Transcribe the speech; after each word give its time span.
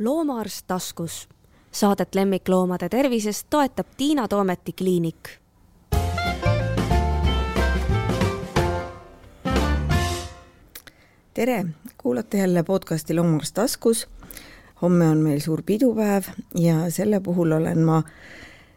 loomaarst 0.00 0.66
taskus. 0.66 1.28
Saadet 1.72 2.14
lemmikloomade 2.14 2.88
tervisest 2.88 3.46
toetab 3.50 3.86
Tiina 3.96 4.28
Toometi 4.28 4.72
kliinik. 4.72 5.28
tere, 11.34 11.66
kuulate 11.98 12.38
jälle 12.38 12.62
podcasti 12.62 13.14
Loomaarst 13.14 13.54
taskus. 13.54 14.08
homme 14.82 15.08
on 15.08 15.18
meil 15.18 15.40
suur 15.40 15.62
pidupäev 15.62 16.22
ja 16.54 16.90
selle 16.90 17.20
puhul 17.20 17.52
olen 17.52 17.78
ma 17.78 18.02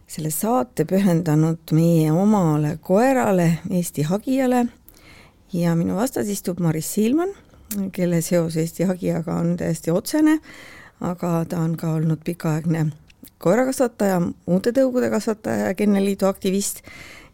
selle 0.08 0.30
saate 0.30 0.86
pühendanud 0.86 1.72
meie 1.72 2.12
omale 2.12 2.78
koerale, 2.82 3.58
Eesti 3.70 4.02
hagijale 4.02 4.66
ja 5.54 5.76
minu 5.76 5.96
vastas 5.96 6.28
istub 6.28 6.60
Maris 6.60 6.94
Siilman, 6.94 7.30
kelle 7.92 8.22
seos 8.22 8.58
Eesti 8.58 8.84
hagijaga 8.84 9.36
on 9.36 9.58
täiesti 9.58 9.92
otsene 9.92 10.40
aga 11.04 11.46
ta 11.50 11.60
on 11.60 11.76
ka 11.78 11.94
olnud 11.98 12.24
pikaaegne 12.24 12.86
koerakasvataja, 13.44 14.22
muude 14.48 14.72
tõugude 14.76 15.10
kasvataja 15.12 15.68
ja 15.68 15.76
Kenneliidu 15.76 16.30
aktivist, 16.30 16.80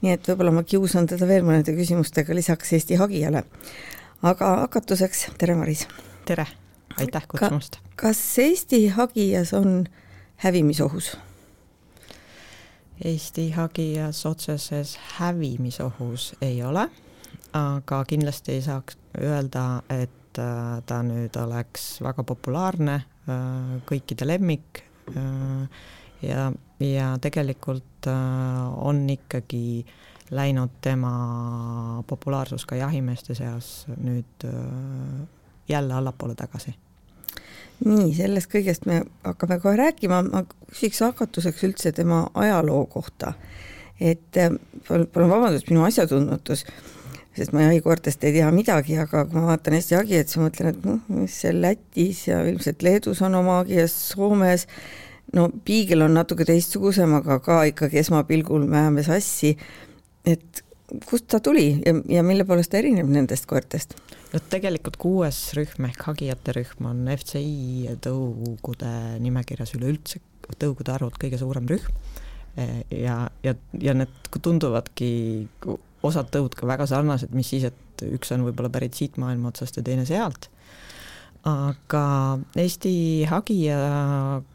nii 0.01 0.15
et 0.15 0.25
võib-olla 0.25 0.53
ma 0.55 0.63
kiusan 0.65 1.07
teda 1.09 1.27
veel 1.29 1.45
mõnede 1.45 1.75
küsimustega 1.77 2.33
lisaks 2.33 2.73
Eesti 2.73 2.97
hagijale. 2.97 3.43
aga 4.21 4.55
hakatuseks, 4.65 5.27
tere 5.37 5.55
Maris! 5.55 5.87
tere, 6.25 6.47
aitäh 6.97 7.27
kutsumast 7.27 7.77
Ka! 7.77 8.07
kas 8.07 8.21
Eesti 8.41 8.87
hagijas 8.87 9.53
on 9.53 9.85
hävimisohus? 10.45 11.17
Eesti 13.05 13.51
hagijas 13.51 14.25
otseses 14.25 14.97
hävimisohus 15.19 16.33
ei 16.41 16.63
ole, 16.63 16.89
aga 17.53 18.03
kindlasti 18.05 18.57
ei 18.57 18.61
saaks 18.61 18.97
öelda, 19.21 19.83
et 19.89 20.41
äh, 20.41 20.81
ta 20.85 21.03
nüüd 21.03 21.37
oleks 21.37 22.01
väga 22.01 22.23
populaarne 22.23 23.01
kõikide 23.89 24.27
lemmik 24.27 24.83
äh, 25.15 25.79
ja, 26.25 26.49
ja 26.83 27.13
tegelikult 27.21 28.07
äh, 28.07 28.83
on 28.85 29.03
ikkagi 29.09 29.85
läinud 30.31 30.75
tema 30.81 32.03
populaarsus 32.07 32.67
ka 32.69 32.77
jahimeeste 32.77 33.33
seas 33.33 33.87
nüüd 33.97 34.45
jälle 35.69 35.93
allapoole 35.97 36.35
tagasi. 36.37 36.75
nii, 37.85 38.11
sellest 38.13 38.51
kõigest 38.51 38.85
me 38.85 38.99
hakkame 39.23 39.57
kohe 39.63 39.73
rääkima, 39.79 40.21
ma 40.27 40.43
küsiks 40.67 41.01
hakatuseks 41.01 41.65
üldse 41.65 41.91
tema 41.97 42.27
ajaloo 42.33 42.85
kohta. 42.85 43.33
et 43.99 44.37
palun 44.87 45.29
vabandust, 45.33 45.69
minu 45.73 45.83
asjatundmatus 45.83 46.65
sest 47.39 47.53
ma 47.55 47.65
jahikoertest 47.67 48.23
ei 48.27 48.37
tea 48.37 48.49
midagi, 48.53 48.97
aga 49.01 49.25
kui 49.25 49.39
ma 49.39 49.49
vaatan 49.53 49.77
Eesti 49.79 49.97
hagijat, 49.97 50.29
siis 50.29 50.39
ma 50.39 50.47
mõtlen, 50.47 50.71
et 50.73 50.87
noh, 50.87 51.01
mis 51.17 51.35
seal 51.43 51.61
Lätis 51.63 52.23
ja 52.27 52.41
ilmselt 52.47 52.85
Leedus 52.85 53.23
on 53.25 53.37
oma 53.39 53.59
hagijas, 53.61 53.95
Soomes, 54.11 54.67
no 55.35 55.49
piigel 55.65 56.05
on 56.05 56.17
natuke 56.19 56.47
teistsugusem, 56.47 57.13
aga 57.19 57.39
ka 57.45 57.61
ikkagi 57.71 58.01
esmapilgul 58.03 58.67
me 58.69 58.83
ajame 58.83 59.05
sassi, 59.07 59.55
et 60.27 60.63
kust 61.05 61.27
ta 61.29 61.37
tuli 61.43 61.67
ja, 61.85 61.93
ja 62.09 62.23
mille 62.25 62.45
poolest 62.49 62.71
ta 62.73 62.79
erineb 62.79 63.09
nendest 63.13 63.45
koertest? 63.49 63.93
no 64.33 64.39
tegelikult 64.49 64.97
kuues 65.01 65.37
rühm 65.57 65.85
ehk 65.85 66.01
hagijate 66.07 66.55
rühm 66.57 66.87
on 66.89 67.03
FCI 67.13 67.93
tõugude 68.01 68.89
nimekirjas 69.21 69.75
üleüldse 69.77 70.21
tõugude 70.57 70.93
arvult 70.93 71.19
kõige 71.21 71.37
suurem 71.41 71.67
rühm. 71.69 71.93
Ja, 72.89 73.29
ja, 73.45 73.53
ja 73.79 73.93
need 73.95 74.31
tunduvadki 74.43 75.11
osad 76.05 76.29
tõud 76.33 76.55
ka 76.55 76.67
väga 76.69 76.87
sarnased, 76.89 77.33
mis 77.35 77.49
siis, 77.51 77.67
et 77.69 78.05
üks 78.07 78.31
on 78.35 78.45
võib-olla 78.47 78.71
pärit 78.71 78.95
siit 78.97 79.19
maailma 79.21 79.51
otsast 79.51 79.79
ja 79.79 79.83
teine 79.85 80.05
sealt. 80.07 80.49
aga 81.47 82.03
Eesti 82.59 83.23
hagija 83.29 83.77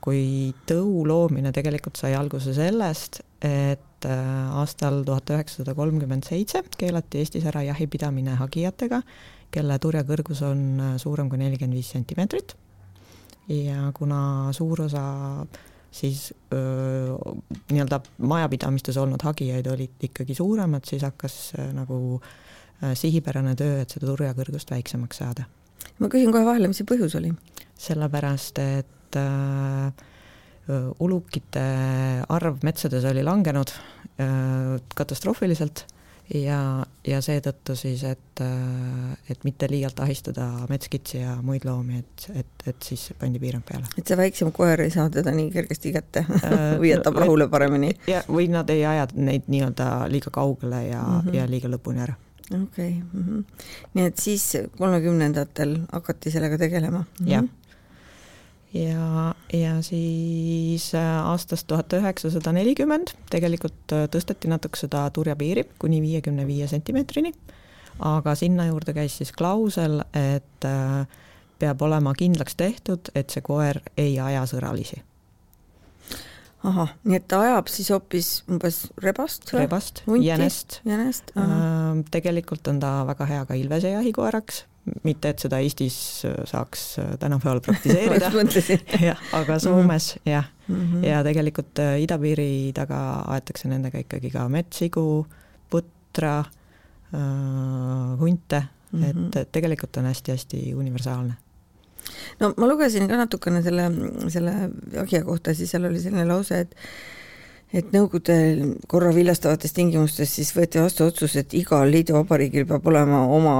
kui 0.04 0.52
tõu 0.68 1.06
loomine 1.08 1.52
tegelikult 1.56 1.96
sai 1.96 2.12
alguse 2.16 2.52
sellest, 2.56 3.22
et 3.40 4.08
äh, 4.08 4.58
aastal 4.60 5.02
tuhat 5.04 5.32
üheksasada 5.32 5.74
kolmkümmend 5.76 6.28
seitse 6.28 6.60
keelati 6.78 7.22
Eestis 7.22 7.46
ära 7.48 7.62
jahipidamine 7.64 8.36
hagijatega, 8.40 9.00
kelle 9.54 9.78
turjakõrgus 9.80 10.44
on 10.44 10.66
äh, 10.80 10.94
suurem 11.00 11.32
kui 11.32 11.40
nelikümmend 11.40 11.80
viis 11.80 11.92
sentimeetrit. 11.96 12.56
ja 13.48 13.90
kuna 13.92 14.52
suur 14.56 14.86
osa 14.86 15.04
siis 15.94 16.32
nii-öelda 16.50 18.00
majapidamistes 18.26 18.96
olnud 18.98 19.22
hagijaid 19.22 19.68
olid 19.70 20.08
ikkagi 20.08 20.34
suuremad, 20.34 20.86
siis 20.88 21.04
hakkas 21.06 21.36
nagu 21.74 22.18
sihipärane 22.98 23.54
töö, 23.58 23.78
et 23.84 23.94
seda 23.94 24.08
turjakõrgust 24.10 24.72
väiksemaks 24.74 25.22
saada. 25.22 25.46
ma 26.02 26.10
küsin 26.10 26.32
kohe 26.34 26.44
vahele, 26.44 26.68
mis 26.68 26.82
see 26.82 26.88
põhjus 26.88 27.14
oli? 27.20 27.30
sellepärast, 27.78 28.58
et 28.58 29.18
öö, 29.18 29.90
ulukite 31.04 31.64
arv 32.28 32.62
metsades 32.66 33.04
oli 33.06 33.22
langenud 33.22 33.70
öö, 34.18 34.78
katastroofiliselt 34.98 35.86
ja, 36.32 36.58
ja 37.06 37.20
seetõttu 37.24 37.76
siis, 37.76 38.02
et, 38.08 38.42
et 39.30 39.44
mitte 39.44 39.68
liialt 39.70 40.00
ahistada 40.00 40.46
metskitsi 40.70 41.18
ja 41.20 41.36
muid 41.44 41.66
loomi, 41.68 42.00
et, 42.00 42.26
et, 42.40 42.66
et 42.70 42.88
siis 42.88 43.10
pandi 43.20 43.40
piirang 43.42 43.64
peale. 43.66 43.90
et 43.98 44.06
see 44.06 44.18
väiksem 44.18 44.52
koer 44.56 44.84
ei 44.86 44.92
saa 44.94 45.10
teda 45.12 45.34
nii 45.36 45.50
kergesti 45.54 45.92
kätte 45.94 46.24
või 46.80 46.94
jätab 46.94 47.18
rahule 47.20 47.48
paremini? 47.52 47.92
ja, 48.10 48.22
või 48.28 48.48
nad 48.52 48.70
ei 48.72 48.86
aja 48.88 49.08
neid 49.14 49.50
nii-öelda 49.52 49.90
liiga 50.12 50.32
kaugele 50.34 50.86
ja 50.86 51.02
mm, 51.02 51.20
-hmm. 51.20 51.40
ja 51.40 51.48
liiga 51.50 51.72
lõpuni 51.72 52.06
ära. 52.06 52.16
okei 52.50 52.62
okay. 52.62 52.92
mm, 53.02 53.26
-hmm. 53.26 53.44
nii 53.94 54.08
et 54.12 54.24
siis 54.28 54.48
kolmekümnendatel 54.78 55.78
hakati 55.92 56.30
sellega 56.30 56.58
tegelema 56.58 57.04
mm? 57.04 57.26
-hmm. 57.26 57.32
jah 57.32 57.44
ja, 58.74 59.34
ja 59.52 59.82
siis 59.82 60.94
äh, 60.94 61.26
aastast 61.26 61.66
tuhat 61.66 61.92
üheksasada 61.92 62.52
nelikümmend 62.54 63.14
tegelikult 63.30 63.94
äh, 63.94 64.06
tõsteti 64.10 64.50
natuke 64.50 64.80
seda 64.80 65.06
turjapiiri 65.14 65.66
kuni 65.78 66.00
viiekümne 66.02 66.46
viie 66.48 66.68
sentimeetrini, 66.70 67.32
aga 68.04 68.34
sinna 68.38 68.68
juurde 68.70 68.96
käis 68.96 69.18
siis 69.20 69.32
klausel, 69.32 70.00
et 70.18 70.68
äh, 70.68 71.06
peab 71.62 71.82
olema 71.86 72.14
kindlaks 72.18 72.58
tehtud, 72.58 73.12
et 73.14 73.30
see 73.30 73.44
koer 73.46 73.80
ei 73.96 74.18
aja 74.20 74.42
sõralisi. 74.50 75.02
ahah, 76.64 76.94
nii 77.04 77.18
et 77.20 77.26
ta 77.28 77.42
ajab 77.44 77.68
siis 77.68 77.90
hoopis 77.92 78.28
umbes 78.50 78.86
rebast 79.04 79.52
rebast, 79.52 80.02
jänest. 80.20 80.80
jänest, 80.84 81.34
tegelikult 82.10 82.68
on 82.72 82.80
ta 82.80 83.02
väga 83.06 83.26
hea 83.28 83.42
ka 83.46 83.54
ilvese 83.54 83.92
jahikoeraks 83.92 84.64
mitte 85.02 85.30
et 85.32 85.44
seda 85.44 85.58
Eestis 85.64 85.96
saaks 86.48 86.82
tänapäeval 87.20 87.60
praktiseerida 87.64 88.30
jah, 89.08 89.22
aga 89.32 89.58
Soomes 89.58 90.14
mm 90.14 90.20
-hmm. 90.20 90.30
jah 90.30 90.50
mm, 90.68 90.76
-hmm. 90.76 91.06
ja 91.06 91.22
tegelikult 91.24 91.78
äh, 91.78 92.00
idapiiri 92.02 92.72
taga 92.74 93.24
aetakse 93.26 93.68
nendega 93.68 93.98
ikkagi 93.98 94.30
ka 94.30 94.48
metssigu, 94.48 95.26
putra 95.70 96.38
äh,, 96.40 98.18
hunte 98.20 98.62
mm, 98.92 99.02
-hmm. 99.02 99.26
et, 99.28 99.36
et 99.36 99.52
tegelikult 99.52 99.96
on 99.96 100.04
hästi-hästi 100.04 100.74
universaalne 100.74 101.34
no 102.40 102.54
ma 102.56 102.68
lugesin 102.68 103.08
ka 103.08 103.16
natukene 103.16 103.62
selle, 103.62 103.90
selle 104.28 104.54
hagija 104.96 105.24
kohta, 105.24 105.54
siis 105.54 105.70
seal 105.70 105.84
oli 105.84 106.00
selline 106.00 106.26
lause, 106.28 106.60
et 106.60 106.76
et 107.72 107.94
Nõukogude 107.94 108.36
korra 108.90 109.12
viljastavates 109.14 109.72
tingimustes 109.74 110.34
siis 110.36 110.52
võeti 110.56 110.82
vastu 110.82 111.08
otsus, 111.08 111.36
et 111.40 111.54
igal 111.58 111.88
liiduvabariigil 111.90 112.68
peab 112.70 112.86
olema 112.90 113.24
oma 113.34 113.56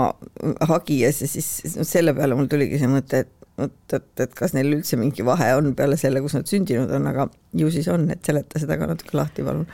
hagijas 0.68 1.22
ja 1.24 1.30
siis 1.30 1.78
no 1.78 1.86
selle 1.88 2.14
peale 2.14 2.36
mul 2.38 2.50
tuligi 2.50 2.78
see 2.82 2.90
mõte, 2.90 3.24
et 3.24 3.44
vot, 3.58 3.74
et, 3.96 4.08
et 4.24 4.32
kas 4.36 4.54
neil 4.56 4.72
üldse 4.78 4.98
mingi 5.00 5.26
vahe 5.26 5.52
on 5.58 5.74
peale 5.78 5.98
selle, 6.00 6.22
kus 6.24 6.36
nad 6.36 6.48
sündinud 6.50 6.90
on, 6.94 7.10
aga 7.10 7.28
ju 7.58 7.70
siis 7.74 7.88
on, 7.92 8.08
et 8.14 8.24
seleta 8.26 8.62
seda 8.62 8.78
ka 8.80 8.88
natuke 8.90 9.16
lahti, 9.18 9.44
palun. 9.46 9.68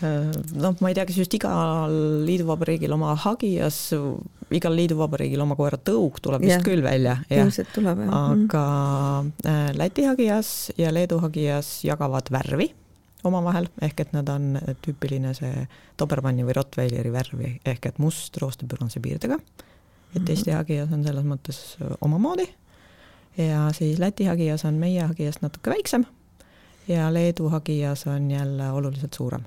noh, 0.00 0.76
ma 0.80 0.90
ei 0.90 0.96
tea, 0.96 1.04
kas 1.08 1.18
just 1.20 1.34
igal 1.36 1.94
liiduvabariigil 2.26 2.94
oma 2.96 3.12
hagijas, 3.20 3.78
igal 4.56 4.76
liiduvabariigil 4.78 5.44
oma 5.44 5.58
koera 5.58 5.78
tõug 5.90 6.18
tuleb 6.24 6.46
vist 6.46 6.56
ja, 6.56 6.64
küll 6.64 6.82
välja, 6.84 7.18
jah. 7.28 7.44
ilmselt 7.44 7.74
tuleb, 7.76 8.02
jah. 8.06 8.14
aga 8.40 8.64
äh, 9.44 9.70
Läti 9.78 10.08
hagijas 10.08 10.70
ja 10.80 10.92
Leedu 10.94 11.20
hagijas 11.22 11.80
jagavad 11.86 12.32
värvi 12.32 12.72
omavahel, 13.24 13.68
ehk 13.82 14.00
et 14.00 14.12
nad 14.16 14.28
on 14.32 14.54
tüüpiline 14.84 15.34
see 15.36 15.66
Dobermanni 15.98 16.46
või 16.46 16.56
Rottweileri 16.56 17.12
värvi, 17.12 17.52
ehk 17.64 17.90
et 17.90 17.98
must 17.98 18.36
roostepürnase 18.40 19.00
piirdega. 19.00 19.38
et 20.14 20.22
mhm. 20.22 20.30
Eesti 20.30 20.50
hagijas 20.50 20.92
on 20.92 21.04
selles 21.04 21.24
mõttes 21.24 21.60
omamoodi 22.00 22.48
ja 23.36 23.68
siis 23.72 23.98
Läti 23.98 24.26
hagijas 24.26 24.64
on 24.64 24.74
meie 24.74 25.02
hagijast 25.06 25.42
natuke 25.42 25.70
väiksem 25.70 26.04
ja 26.88 27.12
Leedu 27.14 27.48
hagijas 27.48 28.06
on 28.06 28.30
jälle 28.30 28.70
oluliselt 28.70 29.14
suurem. 29.14 29.42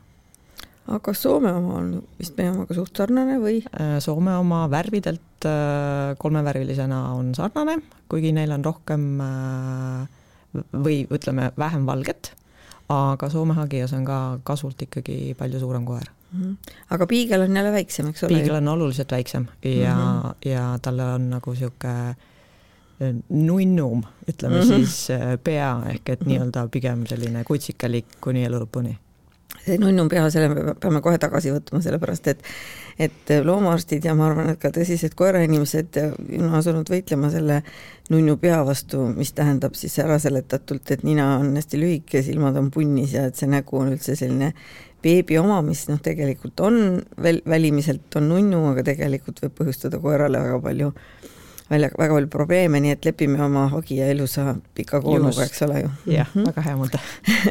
aga 0.88 1.14
Soome 1.14 1.54
oma 1.54 1.76
on 1.76 2.04
vist 2.20 2.38
meie 2.38 2.52
omaga 2.52 2.76
suht 2.76 2.98
sarnane 2.98 3.38
või? 3.40 3.62
Äh, 3.80 3.98
Soome 4.00 4.36
oma 4.38 4.66
värvidelt 4.72 5.46
äh, 5.48 6.16
kolmevärvilisena 6.18 7.14
on 7.14 7.36
sarnane, 7.36 7.78
kuigi 8.10 8.32
neil 8.32 8.52
on 8.52 8.66
rohkem 8.66 9.22
äh, 9.22 10.08
või 10.74 11.04
ütleme, 11.12 11.52
vähem 11.58 11.86
valget 11.86 12.34
aga 12.90 13.30
Soome 13.30 13.54
hagijas 13.54 13.94
on 13.94 14.06
ka 14.06 14.40
kasvult 14.44 14.82
ikkagi 14.82 15.36
palju 15.38 15.60
suurem 15.60 15.86
koer 15.86 16.10
mm. 16.32 16.42
-hmm. 16.42 16.76
aga 16.90 17.08
piigel 17.08 17.42
on 17.42 17.56
jälle 17.56 17.72
väiksem, 17.72 18.08
eks 18.08 18.24
ole? 18.24 18.34
piigel 18.34 18.56
on 18.56 18.68
oluliselt 18.68 19.12
väiksem 19.12 19.48
ja 19.64 19.96
mm, 19.96 20.30
-hmm. 20.30 20.50
ja 20.50 20.80
talle 20.82 21.04
on 21.04 21.30
nagu 21.30 21.52
niisugune 21.52 22.16
nunnum, 23.30 24.04
ütleme 24.30 24.56
mm 24.56 24.62
-hmm. 24.62 24.76
siis 24.76 25.10
äh, 25.10 25.40
pea 25.44 25.84
ehk 25.90 26.10
et 26.10 26.20
Mhm. 26.20 26.30
nii-öelda 26.30 26.68
pigem 26.68 27.06
selline 27.08 27.44
kutsikalik 27.44 28.06
kuni 28.22 28.46
elu 28.46 28.60
lõpuni. 28.60 28.96
See 29.64 29.80
nunnum 29.82 30.10
pea, 30.12 30.26
selle 30.34 30.50
me 30.52 30.76
peame 30.80 31.02
kohe 31.04 31.20
tagasi 31.22 31.54
võtma, 31.54 31.82
sellepärast 31.84 32.32
et 32.34 32.48
et 33.02 33.32
loomaarstid 33.42 34.06
ja 34.06 34.14
ma 34.14 34.28
arvan, 34.30 34.52
et 34.52 34.60
ka 34.62 34.70
tõsised 34.70 35.16
koerainimesed 35.18 35.98
on 36.38 36.52
asunud 36.60 36.90
võitlema 36.94 37.32
selle 37.34 37.64
nunnu 38.14 38.36
pea 38.38 38.60
vastu, 38.68 39.08
mis 39.18 39.34
tähendab 39.34 39.74
siis 39.80 39.96
äraseletatult, 40.04 40.92
et 40.94 41.06
nina 41.08 41.32
on 41.40 41.56
hästi 41.58 41.80
lühike, 41.82 42.22
silmad 42.22 42.60
on 42.62 42.70
punnis 42.74 43.16
ja 43.18 43.26
et 43.30 43.40
see 43.40 43.50
nägu 43.50 43.80
on 43.82 43.96
üldse 43.96 44.14
selline 44.20 44.52
beebi 45.04 45.40
oma, 45.42 45.62
mis 45.66 45.88
noh, 45.90 46.00
tegelikult 46.04 46.62
on 46.64 46.78
väl-, 47.18 47.42
välimiselt 47.50 48.14
on 48.20 48.30
nunnu, 48.30 48.62
aga 48.72 48.86
tegelikult 48.94 49.42
võib 49.44 49.58
põhjustada 49.64 50.00
koerale 50.04 50.44
väga 50.46 50.62
palju 50.64 50.94
välja, 51.74 51.90
väga 51.98 52.18
palju 52.18 52.30
probleeme, 52.32 52.82
nii 52.84 52.96
et 52.96 53.06
lepime 53.08 53.42
oma 53.44 53.68
hagi 53.74 54.00
ja 54.00 54.10
ilusa 54.14 54.56
pika 54.78 55.02
koonuga, 55.04 55.46
eks 55.48 55.64
ole 55.66 55.84
ju. 55.84 55.92
jah 56.14 56.30
mm 56.30 56.42
-hmm., 56.42 56.48
väga 56.52 56.66
hea 56.68 56.80
mõte 56.80 57.02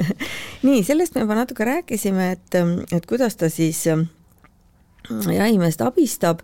nii, 0.68 0.82
sellest 0.86 1.14
me 1.14 1.26
juba 1.26 1.38
natuke 1.38 1.66
rääkisime, 1.68 2.32
et, 2.38 2.58
et 2.92 3.06
kuidas 3.06 3.36
ta 3.36 3.50
siis 3.50 3.86
ähm, 3.86 4.08
jahimeest 5.10 5.80
abistab. 5.82 6.40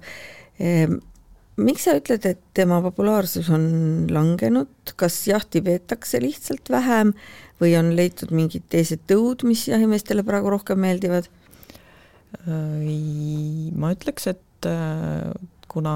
miks 1.57 1.85
sa 1.85 1.97
ütled, 1.99 2.27
et 2.27 2.41
tema 2.55 2.81
populaarsus 2.83 3.51
on 3.51 4.07
langenud, 4.11 4.95
kas 4.97 5.27
jahti 5.27 5.63
peetakse 5.63 6.21
lihtsalt 6.23 6.71
vähem 6.71 7.13
või 7.61 7.75
on 7.79 7.97
leitud 7.97 8.31
mingid 8.31 8.67
teised 8.71 9.07
tõud, 9.11 9.43
mis 9.47 9.69
jahimeestele 9.69 10.23
praegu 10.23 10.51
rohkem 10.51 10.79
meeldivad? 10.79 11.29
ma 13.75 13.93
ütleks, 13.95 14.27
et 14.29 14.67
äh, 14.69 15.33
kuna 15.69 15.95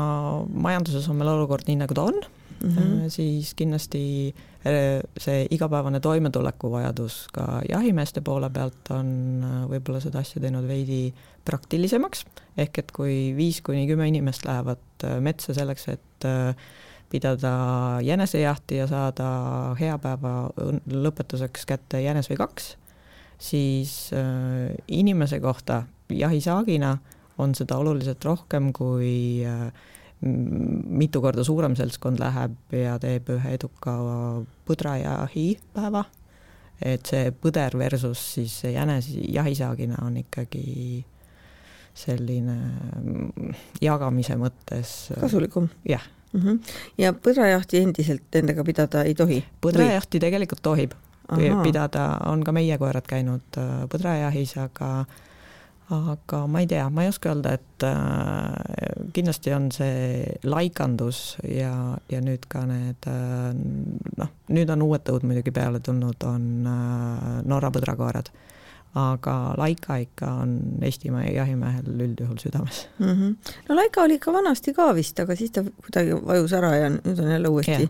majanduses 0.52 1.08
on 1.08 1.18
meil 1.20 1.32
olukord 1.32 1.68
nii, 1.68 1.80
nagu 1.80 1.94
ta 1.96 2.06
on 2.10 2.18
mm, 2.20 2.70
-hmm. 2.70 3.08
siis 3.08 3.54
kindlasti 3.54 4.34
äh, 4.66 5.00
see 5.18 5.46
igapäevane 5.50 6.00
toimetulekuvajadus 6.00 7.26
ka 7.32 7.62
jahimeeste 7.68 8.20
poole 8.20 8.50
pealt 8.50 8.90
on 8.90 9.44
võib-olla 9.70 10.00
seda 10.00 10.22
asja 10.22 10.40
teinud 10.40 10.68
veidi 10.68 11.14
praktilisemaks, 11.44 12.24
ehk 12.56 12.78
et 12.78 12.92
kui 12.92 13.34
viis 13.36 13.62
kuni 13.62 13.86
kümme 13.86 14.08
inimest 14.08 14.44
lähevad 14.44 15.08
metsa 15.20 15.54
selleks, 15.54 15.88
et 15.88 16.26
pidada 17.10 17.52
jänesejahti 18.02 18.76
ja 18.76 18.86
saada 18.86 19.26
hea 19.80 19.98
päeva 19.98 20.50
lõpetuseks 20.86 21.66
kätte 21.68 22.00
jänes 22.00 22.30
või 22.30 22.38
kaks, 22.40 22.76
siis 23.38 24.10
inimese 24.88 25.40
kohta 25.40 25.82
jahisaagina 26.08 26.96
on 27.38 27.54
seda 27.54 27.78
oluliselt 27.80 28.24
rohkem, 28.24 28.72
kui 28.72 29.46
mitu 30.22 31.20
korda 31.20 31.44
suurem 31.44 31.74
seltskond 31.76 32.20
läheb 32.22 32.74
ja 32.76 32.98
teeb 33.02 33.30
ühe 33.34 33.54
eduka 33.56 33.94
põdrajahi 34.68 35.46
päeva. 35.74 36.04
et 36.82 37.06
see 37.06 37.30
põder 37.30 37.76
versus 37.78 38.22
siis 38.34 38.54
jänes 38.64 39.08
jahisaagina 39.14 40.00
on 40.02 40.16
ikkagi 40.22 41.04
selline 41.94 42.56
jagamise 43.82 44.38
mõttes 44.38 45.12
kasulikum? 45.20 45.68
jah 45.88 46.02
mm. 46.32 46.40
-hmm. 46.40 46.60
ja 46.98 47.12
põdrajahti 47.12 47.82
endiselt 47.82 48.34
endaga 48.34 48.64
pidada 48.64 49.02
ei 49.02 49.14
tohi? 49.14 49.44
põdrajahti 49.60 50.20
tegelikult 50.20 50.62
tohib 50.62 50.94
Aha. 51.28 51.62
pidada, 51.62 52.18
on 52.26 52.44
ka 52.44 52.52
meie 52.52 52.78
koerad 52.78 53.06
käinud 53.08 53.58
põdrajahis, 53.88 54.56
aga 54.58 55.04
aga 55.92 56.44
ma 56.48 56.62
ei 56.62 56.68
tea, 56.70 56.84
ma 56.90 57.04
ei 57.04 57.10
oska 57.12 57.32
öelda, 57.32 57.54
et 57.58 57.84
äh, 57.86 59.02
kindlasti 59.14 59.52
on 59.54 59.68
see 59.74 60.22
laikandus 60.46 61.36
ja, 61.46 61.72
ja 62.12 62.20
nüüd 62.24 62.46
ka 62.50 62.64
need 62.68 63.08
äh, 63.10 63.50
noh, 64.18 64.32
nüüd 64.52 64.72
on 64.72 64.86
uued 64.86 65.04
tõud 65.08 65.26
muidugi 65.28 65.54
peale 65.54 65.82
tulnud, 65.84 66.24
on 66.28 66.48
äh, 66.68 67.28
Norra 67.48 67.72
põdrakoerad. 67.74 68.32
aga 68.94 69.34
laika 69.56 69.96
ikka 70.02 70.26
on 70.42 70.56
Eestimaa 70.84 71.24
jahimehel 71.32 71.86
üldjuhul 72.06 72.36
südames 72.38 72.86
mm. 72.98 73.06
-hmm. 73.06 73.54
no 73.68 73.76
laika 73.76 74.02
oli 74.02 74.18
ikka 74.20 74.32
vanasti 74.32 74.74
ka 74.74 74.94
vist, 74.94 75.20
aga 75.20 75.36
siis 75.36 75.50
ta 75.50 75.62
kuidagi 75.64 76.18
vajus 76.26 76.52
ära 76.52 76.74
ja 76.76 76.90
nüüd 76.90 77.20
on 77.20 77.30
jälle 77.30 77.48
uuesti, 77.48 77.88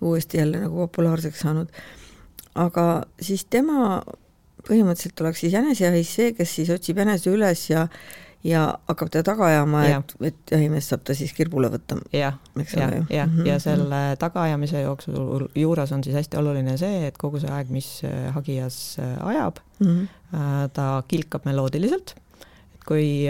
uuesti 0.00 0.38
jälle 0.38 0.60
nagu 0.60 0.86
populaarseks 0.86 1.40
saanud. 1.40 1.68
aga 2.54 3.04
siis 3.20 3.44
tema 3.44 4.02
põhimõtteliselt 4.66 5.20
oleks 5.24 5.44
siis 5.44 5.52
jänesejahis 5.54 6.14
see, 6.20 6.32
kes 6.36 6.54
siis 6.60 6.72
otsib 6.74 6.98
jänese 6.98 7.30
üles 7.34 7.68
ja 7.70 7.86
ja 8.46 8.62
hakkab 8.86 9.10
teda 9.10 9.24
taga 9.26 9.48
ajama, 9.48 9.80
et, 9.90 10.12
et 10.28 10.52
jahimees 10.52 10.86
saab 10.92 11.02
ta 11.06 11.14
siis 11.16 11.32
kirbule 11.34 11.70
võtta. 11.72 11.98
jah, 12.14 12.36
jah, 12.54 12.94
jah, 13.10 13.26
mhm, 13.26 13.48
ja 13.48 13.58
selle 13.62 14.02
tagaajamise 14.20 14.84
jooksul 14.84 15.48
juures 15.58 15.92
on 15.92 16.04
siis 16.06 16.16
hästi 16.20 16.38
oluline 16.38 16.76
see, 16.78 17.08
et 17.08 17.18
kogu 17.18 17.42
see 17.42 17.50
aeg, 17.50 17.72
mis 17.74 17.88
hagijas 18.36 18.78
ajab 19.00 19.58
mm, 19.80 19.90
-hmm. 19.90 20.72
ta 20.72 21.02
kilkab 21.10 21.50
meloodiliselt 21.50 22.14
kui 22.88 23.26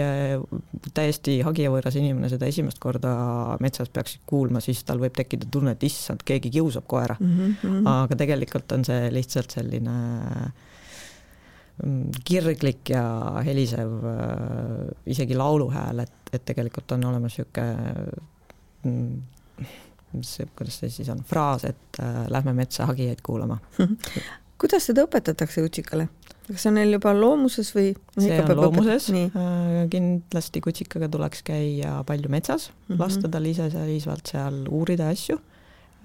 täiesti 0.95 1.41
hagijavõõras 1.43 1.97
inimene 1.99 2.29
seda 2.31 2.47
esimest 2.47 2.79
korda 2.79 3.11
metsas 3.59 3.89
peaks 3.91 4.19
kuulma, 4.29 4.61
siis 4.63 4.85
tal 4.87 5.01
võib 5.01 5.17
tekkida 5.17 5.49
tunne, 5.51 5.73
et 5.75 5.83
issand, 5.83 6.23
keegi 6.23 6.53
kiusab 6.53 6.87
koera 6.87 7.17
mm. 7.19 7.55
-hmm. 7.63 7.89
aga 7.91 8.15
tegelikult 8.23 8.71
on 8.77 8.85
see 8.87 9.09
lihtsalt 9.11 9.57
selline 9.57 9.97
kirglik 12.25 12.89
ja 12.91 13.03
helisev 13.45 13.91
isegi 15.07 15.37
lauluhääl, 15.37 15.99
et, 16.03 16.33
et 16.33 16.45
tegelikult 16.45 16.91
on 16.97 17.05
olemas 17.11 17.37
niisugune 17.37 17.67
see, 20.25 20.47
kuidas 20.57 20.79
see 20.81 20.91
siis 20.93 21.09
on, 21.13 21.21
fraas, 21.27 21.65
et 21.69 21.99
äh, 22.01 22.23
lähme 22.31 22.53
metsa 22.57 22.87
hagijaid 22.89 23.21
kuulama 23.25 23.59
kuidas 24.61 24.89
seda 24.89 25.05
õpetatakse 25.07 25.63
kutsikale? 25.65 26.07
kas 26.49 26.63
see 26.63 26.71
on 26.71 26.79
neil 26.79 26.95
juba 26.97 27.13
loomuses 27.13 27.69
või? 27.75 27.91
see 28.17 28.39
on 28.41 28.55
loomuses, 28.57 29.11
kindlasti 29.93 30.63
kutsikaga 30.65 31.11
tuleks 31.11 31.45
käia 31.45 31.99
palju 32.07 32.31
metsas 32.33 32.69
mm, 32.71 32.81
-hmm. 32.87 33.03
lasta 33.03 33.29
tal 33.29 33.45
iseseisvalt 33.45 34.33
seal 34.33 34.63
uurida 34.67 35.11
asju 35.13 35.37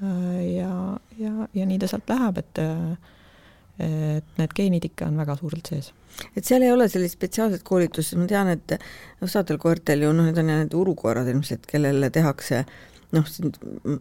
ja, 0.03 0.77
ja, 1.19 1.49
ja 1.55 1.67
nii 1.67 1.79
ta 1.81 1.89
sealt 1.89 2.11
läheb, 2.11 2.43
et 2.43 2.63
et 3.83 4.39
need 4.39 4.55
geenid 4.55 4.85
ikka 4.87 5.09
on 5.11 5.17
väga 5.19 5.37
suurelt 5.41 5.67
sees. 5.67 5.93
et 6.37 6.45
seal 6.47 6.63
ei 6.63 6.73
ole 6.73 6.89
sellist 6.89 7.19
spetsiaalset 7.19 7.63
koolitust, 7.67 8.15
ma 8.21 8.27
tean, 8.31 8.49
et 8.55 8.77
osadel 9.23 9.59
koertel 9.59 10.07
ju 10.07 10.13
noh, 10.15 10.29
need 10.29 10.39
on 10.39 10.51
need 10.53 10.75
urukoerad 10.79 11.29
ilmselt, 11.33 11.67
kellele 11.71 12.11
tehakse 12.15 12.65
noh, 13.15 13.27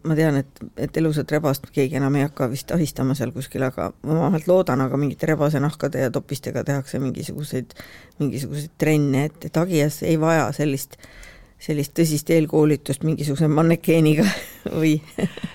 ma 0.08 0.18
tean, 0.18 0.38
et, 0.42 0.62
et 0.86 1.02
elusat 1.02 1.32
rebast 1.36 1.68
keegi 1.74 1.98
enam 2.00 2.16
ei 2.18 2.26
hakka 2.28 2.48
vist 2.52 2.72
ahistama 2.76 3.16
seal 3.18 3.34
kuskil, 3.36 3.66
aga 3.66 3.90
ma 4.06 4.20
vähemalt 4.20 4.48
loodan, 4.50 4.82
aga 4.86 5.00
mingite 5.00 5.30
rebasenahkade 5.30 6.06
ja 6.06 6.14
topistega 6.14 6.64
tehakse 6.68 7.02
mingisuguseid, 7.04 7.76
mingisuguseid 8.22 8.74
trenne, 8.82 9.28
et, 9.30 9.50
et 9.50 9.62
hagias 9.62 10.02
ei 10.08 10.20
vaja 10.22 10.50
sellist 10.56 10.98
sellist 11.64 11.94
tõsist 11.96 12.30
eelkoolitust 12.34 13.06
mingisuguse 13.08 13.48
mannekeeniga 13.52 14.26
või? 14.80 14.98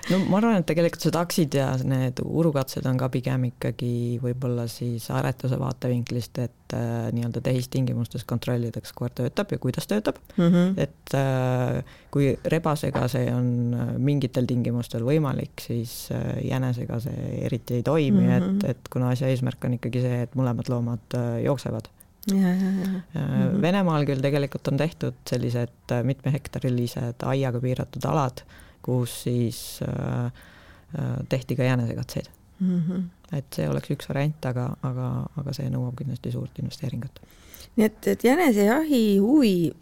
no 0.08 0.20
ma 0.30 0.38
arvan, 0.40 0.60
et 0.60 0.68
tegelikult 0.68 1.04
see 1.04 1.14
taksid 1.14 1.56
ja 1.58 1.68
need 1.84 2.22
urukatsed 2.24 2.86
on 2.88 3.00
ka 3.00 3.10
pigem 3.12 3.48
ikkagi 3.50 3.90
võib-olla 4.22 4.64
siis 4.72 5.08
aretuse 5.14 5.58
vaatevinklist, 5.60 6.40
et 6.44 6.76
äh, 6.76 7.10
nii-öelda 7.16 7.42
tehistingimustes 7.44 8.24
kontrollida, 8.28 8.80
kas 8.84 8.94
koer 8.96 9.12
töötab 9.20 9.52
ja 9.52 9.60
kuidas 9.60 9.88
töötab 9.90 10.20
mm. 10.36 10.48
-hmm. 10.48 10.72
et 10.86 11.16
äh, 11.18 11.98
kui 12.14 12.32
rebasega 12.56 13.04
see 13.12 13.28
on 13.34 13.76
mingitel 14.00 14.48
tingimustel 14.48 15.04
võimalik, 15.04 15.60
siis 15.60 16.08
äh, 16.16 16.40
jänesega 16.48 17.02
see 17.04 17.44
eriti 17.50 17.80
ei 17.80 17.84
toimi 17.84 18.24
mm, 18.24 18.32
-hmm. 18.32 18.64
et, 18.64 18.76
et 18.76 18.92
kuna 18.92 19.12
asja 19.12 19.28
eesmärk 19.28 19.64
on 19.64 19.76
ikkagi 19.76 20.04
see, 20.04 20.24
et 20.24 20.36
mõlemad 20.38 20.72
loomad 20.72 21.20
äh, 21.20 21.42
jooksevad 21.44 21.92
ja. 22.32 22.54
Mm-hmm. 22.54 23.60
Venemaal 23.62 24.06
küll 24.08 24.22
tegelikult 24.24 24.68
on 24.72 24.80
tehtud 24.80 25.18
sellised 25.28 25.94
äh, 25.94 26.02
mitmehektarilised 26.06 27.24
aiaga 27.26 27.60
piiratud 27.62 28.04
alad, 28.08 28.42
kus 28.84 29.22
siis 29.26 29.80
äh, 29.86 30.26
äh, 30.26 31.14
tehti 31.28 31.56
ka 31.56 31.66
jänesekatseid 31.66 32.30
mm. 32.60 32.82
-hmm. 32.86 33.02
et 33.38 33.46
see 33.54 33.68
oleks 33.68 33.90
üks 33.90 34.08
variant, 34.08 34.46
aga, 34.50 34.70
aga, 34.82 35.10
aga 35.36 35.52
see 35.56 35.70
nõuab 35.70 35.96
kindlasti 35.98 36.32
suurt 36.32 36.58
investeeringut. 36.58 37.20
nii 37.76 37.86
et, 37.86 38.06
et 38.06 38.24
jänesejahi 38.24 39.18
huvi 39.18 39.72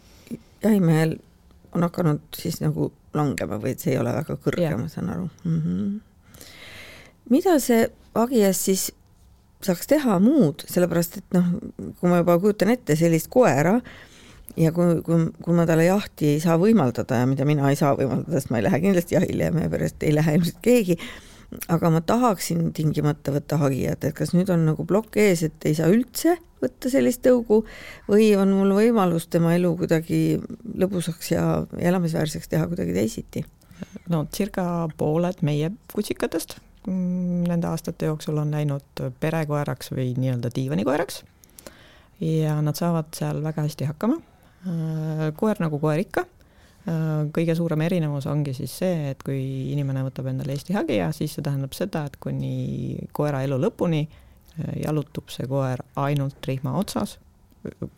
jahimehel 0.63 1.17
on 1.75 1.83
hakanud 1.83 2.21
siis 2.35 2.61
nagu 2.61 2.91
langema 3.13 3.57
või 3.61 3.73
et 3.75 3.79
see 3.79 3.93
ei 3.93 3.99
ole 3.99 4.13
väga 4.13 4.37
kõrge, 4.43 4.75
ma 4.77 4.87
saan 4.87 5.09
aru 5.09 5.29
mm. 5.43 5.61
-hmm. 5.61 6.45
mida 7.29 7.59
see 7.59 7.89
hagias 8.15 8.65
siis 8.65 8.91
saaks 9.63 9.89
teha 9.89 10.19
muud, 10.21 10.65
sellepärast 10.69 11.19
et 11.21 11.37
noh, 11.37 11.49
kui 11.99 12.11
ma 12.11 12.21
juba 12.21 12.37
kujutan 12.41 12.73
ette 12.75 12.97
sellist 12.99 13.29
koera 13.33 13.77
ja 14.57 14.73
kui, 14.75 14.99
kui, 15.05 15.29
kui 15.43 15.55
ma 15.57 15.65
talle 15.69 15.87
jahti 15.87 16.35
ei 16.35 16.43
saa 16.43 16.57
võimaldada 16.61 17.21
ja 17.21 17.29
mida 17.29 17.47
mina 17.47 17.71
ei 17.71 17.79
saa 17.79 17.95
võimaldada, 17.97 18.37
sest 18.37 18.51
ma 18.53 18.61
ei 18.61 18.67
lähe 18.67 18.81
kindlasti 18.85 19.17
jahile 19.17 19.49
ja 19.49 19.55
meie 19.55 19.71
perest 19.71 20.05
ei 20.05 20.13
lähe 20.15 20.37
ilmselt 20.37 20.59
keegi, 20.65 20.97
aga 21.73 21.91
ma 21.93 22.01
tahaksin 22.05 22.69
tingimata 22.75 23.33
võtta 23.35 23.59
hagijat, 23.61 24.05
et 24.05 24.17
kas 24.17 24.33
nüüd 24.35 24.51
on 24.53 24.65
nagu 24.69 24.85
plokk 24.87 25.19
ees, 25.23 25.43
et 25.47 25.67
ei 25.69 25.77
saa 25.77 25.89
üldse 25.91 26.37
võtta 26.61 26.91
sellist 26.91 27.23
tõugu 27.25 27.63
või 28.09 28.31
on 28.39 28.53
mul 28.57 28.73
võimalus 28.77 29.27
tema 29.31 29.53
elu 29.57 29.73
kuidagi 29.79 30.21
lõbusaks 30.77 31.33
ja 31.33 31.43
elamisväärseks 31.77 32.53
teha 32.53 32.69
kuidagi 32.69 32.95
teisiti? 32.97 33.45
no 34.09 34.23
circa 34.33 34.87
pooled 34.97 35.43
meie 35.45 35.69
kutsikatest 35.93 36.57
nende 36.87 37.67
aastate 37.67 38.07
jooksul 38.07 38.37
on 38.41 38.53
läinud 38.55 39.03
perekoeraks 39.19 39.91
või 39.91 40.13
nii-öelda 40.17 40.51
diivanikoeraks. 40.55 41.23
ja 42.19 42.55
nad 42.61 42.75
saavad 42.75 43.11
seal 43.13 43.43
väga 43.43 43.67
hästi 43.67 43.85
hakkama. 43.91 44.17
Äh, 44.67 45.27
koer 45.37 45.59
nagu 45.61 45.79
koer 45.79 45.99
ikka. 46.01 46.25
Äh, 46.87 47.27
kõige 47.35 47.55
suurem 47.55 47.81
erinevus 47.85 48.25
ongi 48.25 48.53
siis 48.57 48.73
see, 48.79 49.11
et 49.11 49.23
kui 49.23 49.71
inimene 49.73 50.01
võtab 50.07 50.31
endale 50.31 50.55
Eesti 50.55 50.73
hagija, 50.73 51.11
siis 51.13 51.35
see 51.35 51.45
tähendab 51.45 51.75
seda, 51.77 52.05
et 52.07 52.17
kuni 52.23 52.97
koera 53.13 53.43
elu 53.45 53.59
lõpuni 53.61 54.01
äh, 54.07 54.73
jalutub 54.85 55.29
see 55.33 55.47
koer 55.47 55.83
ainult 55.95 56.49
rihma 56.49 56.73
otsas, 56.79 57.19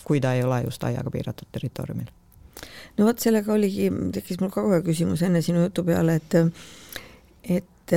kui 0.04 0.20
ta 0.20 0.34
ei 0.34 0.44
ole 0.44 0.64
just 0.66 0.84
aiaga 0.84 1.12
piiratud 1.14 1.48
territooriumil 1.54 2.10
no 2.98 3.06
vot, 3.08 3.22
sellega 3.22 3.54
oligi, 3.54 3.88
tekkis 4.16 4.40
mul 4.42 4.52
ka 4.54 4.64
kohe 4.66 4.82
küsimus 4.84 5.24
enne 5.26 5.42
sinu 5.46 5.64
jutu 5.68 5.86
peale, 5.88 6.18
et 6.20 6.36
et, 7.60 7.94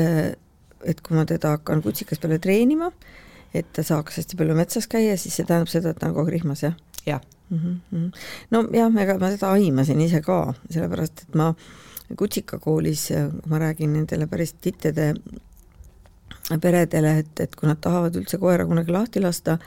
et 0.87 1.01
kui 1.01 1.17
ma 1.17 1.27
teda 1.29 1.57
hakkan 1.57 1.83
kutsikas 1.83 2.23
peale 2.23 2.39
treenima, 2.43 2.91
et 3.55 3.69
ta 3.73 3.85
saaks 3.87 4.19
hästi 4.21 4.39
palju 4.41 4.57
metsas 4.57 4.89
käia, 4.91 5.17
siis 5.21 5.37
see 5.37 5.47
tähendab 5.49 5.71
seda, 5.73 5.93
et 5.93 6.01
ta 6.01 6.09
on 6.09 6.17
kogu 6.17 6.31
aeg 6.31 6.39
rihmas, 6.39 6.65
jah? 6.65 6.77
jah 7.07 7.21
mm 7.51 7.59
-hmm.. 7.59 8.11
nojah, 8.51 9.03
ega 9.03 9.19
ma 9.19 9.31
seda 9.31 9.53
aimasin 9.53 10.01
ise 10.01 10.21
ka, 10.21 10.55
sellepärast 10.71 11.25
et 11.27 11.35
ma 11.35 11.55
kutsikakoolis, 12.17 13.09
ma 13.47 13.59
räägin 13.59 13.93
nendele 13.93 14.27
päris 14.27 14.53
tittede 14.53 15.15
peredele, 16.61 17.19
et, 17.19 17.41
et 17.41 17.57
kui 17.57 17.69
nad 17.69 17.81
tahavad 17.81 18.17
üldse 18.17 18.39
koera 18.39 18.67
kunagi 18.67 18.93
lahti 18.93 19.23
lasta, 19.23 19.59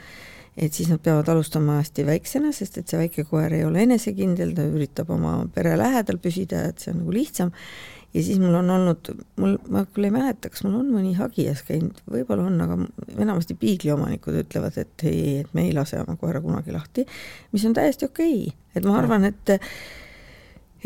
et 0.56 0.72
siis 0.72 0.88
nad 0.88 1.00
peavad 1.02 1.28
alustama 1.28 1.80
hästi 1.80 2.06
väiksena, 2.06 2.52
sest 2.52 2.78
et 2.78 2.88
see 2.88 3.00
väike 3.00 3.24
koer 3.28 3.52
ei 3.52 3.64
ole 3.64 3.82
enesekindel, 3.84 4.54
ta 4.56 4.64
üritab 4.64 5.10
oma 5.12 5.38
pere 5.54 5.76
lähedal 5.78 6.20
püsida, 6.22 6.66
et 6.70 6.80
see 6.80 6.94
on 6.94 7.02
nagu 7.02 7.12
lihtsam. 7.16 7.52
Ja 8.14 8.22
siis 8.22 8.38
mul 8.40 8.54
on 8.54 8.70
olnud, 8.70 9.10
mul, 9.40 9.56
ma 9.72 9.84
küll 9.90 10.08
ei 10.08 10.14
mäleta, 10.14 10.50
kas 10.52 10.64
mul 10.66 10.78
on 10.80 10.88
mõni 10.94 11.12
hagias 11.18 11.62
käinud, 11.66 11.98
võib-olla 12.10 12.46
on, 12.48 12.56
aga 12.64 12.78
enamasti 13.18 13.58
piigliomanikud 13.60 14.40
ütlevad, 14.44 14.78
et 14.80 15.06
ei, 15.08 15.42
et 15.42 15.52
me 15.56 15.66
ei 15.66 15.74
lase 15.76 16.00
oma 16.00 16.16
koera 16.20 16.40
kunagi 16.44 16.74
lahti, 16.74 17.06
mis 17.52 17.66
on 17.68 17.76
täiesti 17.76 18.08
okei 18.08 18.40
okay., 18.46 18.58
et 18.76 18.88
ma 18.88 18.98
arvan, 19.00 19.28
et 19.28 19.56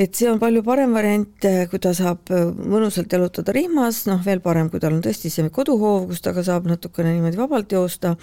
et 0.01 0.17
see 0.17 0.31
on 0.31 0.39
palju 0.41 0.63
parem 0.65 0.95
variant, 0.97 1.49
kui 1.71 1.81
ta 1.83 1.93
saab 1.97 2.31
mõnusalt 2.31 3.13
jalutada 3.13 3.53
rihmas, 3.53 4.05
noh, 4.09 4.23
veel 4.25 4.41
parem, 4.45 4.71
kui 4.73 4.81
tal 4.81 4.95
on 4.97 5.03
tõesti 5.05 5.33
see 5.33 5.51
koduhoov, 5.53 6.07
kus 6.11 6.23
ta 6.25 6.33
ka 6.37 6.45
saab 6.47 6.71
natukene 6.71 7.13
niimoodi 7.17 7.41
vabalt 7.41 7.75
joosta, 7.75 8.15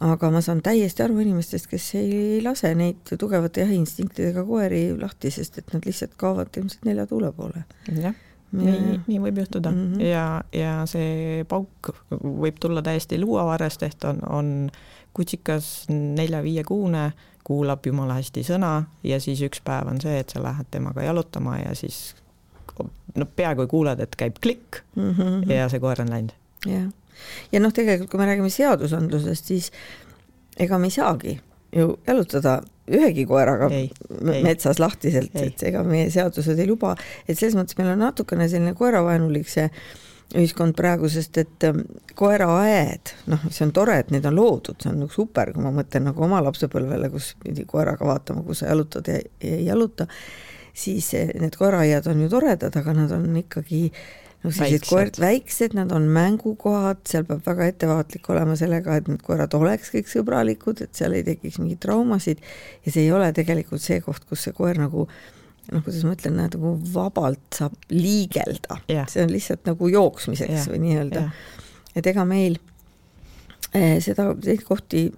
aga 0.00 0.30
ma 0.32 0.40
saan 0.44 0.62
täiesti 0.64 1.04
aru 1.04 1.20
inimestest, 1.22 1.68
kes 1.70 1.90
ei 2.00 2.40
lase 2.44 2.72
neid 2.74 3.12
tugevate 3.20 3.66
jahiinstinktidega 3.66 4.46
koeri 4.48 4.82
lahti, 4.98 5.30
sest 5.34 5.60
et 5.60 5.76
nad 5.76 5.86
lihtsalt 5.86 6.16
kaovad 6.20 6.56
ilmselt 6.56 6.88
nelja 6.88 7.06
tuule 7.10 7.30
poole. 7.36 7.66
jah, 8.00 8.16
nii, 8.52 9.00
nii 9.06 9.18
võib 9.22 9.38
juhtuda 9.42 9.70
mm 9.70 9.82
-hmm. 9.82 10.06
ja, 10.10 10.42
ja 10.52 10.76
see 10.90 11.44
pauk 11.48 11.92
võib 12.20 12.58
tulla 12.60 12.82
täiesti 12.82 13.20
luuavarrest, 13.20 13.82
ehk 13.82 14.04
on, 14.04 14.22
on 14.28 14.70
kutsikas 15.14 15.86
nelja-viiekuune, 15.90 17.10
kuulab 17.44 17.86
jumala 17.86 18.14
hästi 18.18 18.42
sõna 18.46 18.84
ja 19.04 19.20
siis 19.20 19.42
üks 19.42 19.62
päev 19.64 19.88
on 19.90 20.00
see, 20.00 20.18
et 20.18 20.30
sa 20.30 20.42
lähed 20.42 20.66
temaga 20.70 21.02
jalutama 21.02 21.58
ja 21.58 21.74
siis 21.74 22.14
no 23.16 23.26
peaaegu 23.26 23.66
kuuled, 23.66 24.00
et 24.00 24.16
käib 24.16 24.38
klikk 24.40 24.82
mm 24.96 25.10
-hmm. 25.10 25.52
ja 25.52 25.68
see 25.68 25.80
koer 25.80 26.00
on 26.00 26.10
läinud. 26.10 26.32
jah 26.66 26.90
ja 27.52 27.60
noh, 27.60 27.72
tegelikult 27.72 28.10
kui 28.10 28.20
me 28.20 28.26
räägime 28.26 28.50
seadusandlusest, 28.50 29.44
siis 29.44 29.72
ega 30.58 30.78
me 30.78 30.86
ei 30.86 30.90
saagi 30.90 31.40
ju 31.74 31.94
jalutada 32.06 32.60
ühegi 32.90 33.24
koeraga 33.28 33.70
ei, 33.74 33.88
metsas 34.42 34.78
ei. 34.78 34.84
lahtiselt, 34.84 35.34
et 35.38 35.62
ega 35.68 35.82
meie 35.86 36.10
seadused 36.10 36.58
ei 36.58 36.68
luba, 36.68 36.96
et 37.26 37.38
selles 37.38 37.56
mõttes 37.58 37.78
meil 37.78 37.92
on 37.94 38.02
natukene 38.02 38.48
selline 38.50 38.74
koeravaenulik 38.78 39.50
see 39.50 39.68
ühiskond 40.38 40.76
praegu, 40.78 41.08
sest 41.10 41.40
et 41.42 41.66
ähm, 41.66 41.82
koeraaed, 42.18 43.14
noh, 43.32 43.48
see 43.50 43.64
on 43.66 43.72
tore, 43.74 43.96
et 44.02 44.12
need 44.14 44.26
on 44.28 44.36
loodud, 44.36 44.78
see 44.78 44.92
on 44.92 45.00
nagu 45.02 45.14
super, 45.14 45.50
kui 45.54 45.64
ma 45.64 45.72
mõtlen 45.74 46.06
nagu 46.06 46.22
oma 46.26 46.38
lapsepõlvele, 46.46 47.10
kus 47.10 47.32
pidi 47.42 47.66
koeraga 47.68 48.06
vaatama, 48.06 48.44
kus 48.46 48.62
sa 48.62 48.70
jalutad 48.70 49.10
ja, 49.10 49.18
ja 49.42 49.58
ei 49.58 49.66
jaluta, 49.66 50.06
siis 50.70 51.10
eh, 51.18 51.32
need 51.40 51.58
koeraaiad 51.58 52.06
on 52.12 52.22
ju 52.22 52.30
toredad, 52.30 52.78
aga 52.78 52.94
nad 52.94 53.14
on 53.16 53.26
ikkagi 53.42 53.88
noh, 54.44 54.54
sellised 54.54 54.86
koerd, 54.88 55.18
väiksed, 55.20 55.74
nad 55.78 55.92
on 55.96 56.06
mängukohad, 56.14 57.02
seal 57.08 57.26
peab 57.28 57.44
väga 57.46 57.68
ettevaatlik 57.72 58.30
olema 58.32 58.56
sellega, 58.58 58.96
et 59.00 59.10
need 59.10 59.22
koerad 59.26 59.54
oleks 59.58 59.92
kõik 59.94 60.10
sõbralikud, 60.10 60.80
et 60.84 60.96
seal 60.96 61.16
ei 61.16 61.26
tekiks 61.26 61.60
mingeid 61.60 61.82
traumasid. 61.84 62.40
Ja 62.86 62.94
see 62.94 63.06
ei 63.06 63.12
ole 63.16 63.30
tegelikult 63.36 63.84
see 63.84 64.00
koht, 64.04 64.24
kus 64.28 64.46
see 64.46 64.56
koer 64.56 64.80
nagu 64.80 65.06
noh, 65.70 65.84
kuidas 65.84 66.02
ma 66.06 66.16
ütlen, 66.16 66.40
nagu 66.40 66.74
vabalt 66.94 67.60
saab 67.60 67.76
liigelda. 67.92 68.80
Yeah., 68.90 69.08
see 69.10 69.24
on 69.24 69.32
lihtsalt 69.34 69.66
nagu 69.68 69.90
jooksmiseks 69.92 70.56
yeah. 70.56 70.68
või 70.72 70.82
nii-öelda. 70.86 71.26
Yeah.. 71.26 71.72
et 72.00 72.10
ega 72.10 72.24
meil 72.28 72.58
eh, 73.74 73.98
seda, 74.02 74.30
neid 74.34 74.64
kohti 74.66 75.08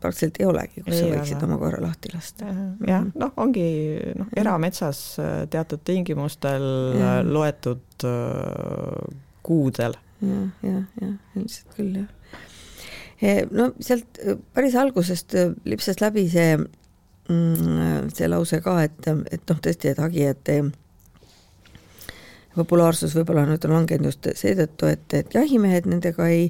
praktiliselt 0.00 0.40
ei 0.40 0.48
olegi, 0.48 0.82
kus 0.82 0.94
ei 0.94 1.02
sa 1.02 1.10
võiksid 1.12 1.36
ole. 1.38 1.48
oma 1.48 1.58
koera 1.60 1.82
lahti 1.82 2.12
lasta. 2.14 2.48
jah, 2.48 3.02
mhm. 3.02 3.12
noh, 3.20 3.32
ongi 3.42 3.66
noh, 4.18 4.30
erametsas 4.36 5.02
äh, 5.22 5.36
teatud 5.52 5.84
tingimustel 5.86 6.66
ja. 6.96 7.12
Äh, 7.18 7.20
loetud 7.26 8.06
äh, 8.08 9.18
kuudel 9.46 9.96
ja,. 10.20 10.28
jah, 10.30 10.72
jah, 10.72 10.82
jah, 11.02 11.14
ilmselt 11.36 11.76
küll, 11.76 12.00
jah. 12.02 12.12
No 13.48 13.70
sealt 13.80 14.18
päris 14.52 14.74
algusest 14.76 15.32
lipsas 15.64 16.02
läbi 16.02 16.26
see, 16.28 16.58
mm, 17.32 18.10
see 18.12 18.28
lause 18.28 18.60
ka, 18.60 18.74
et, 18.84 18.98
et 19.32 19.48
noh, 19.48 19.62
tõesti, 19.64 19.94
et 19.94 20.02
hagijate 20.02 20.58
populaarsus 22.56 23.14
võib-olla 23.16 23.46
nüüd 23.48 23.64
on 23.68 23.76
langenud 23.76 24.10
just 24.10 24.28
seetõttu, 24.40 24.88
et, 24.90 25.06
et 25.14 25.34
jahimehed 25.36 25.88
nendega 25.90 26.28
ei 26.32 26.48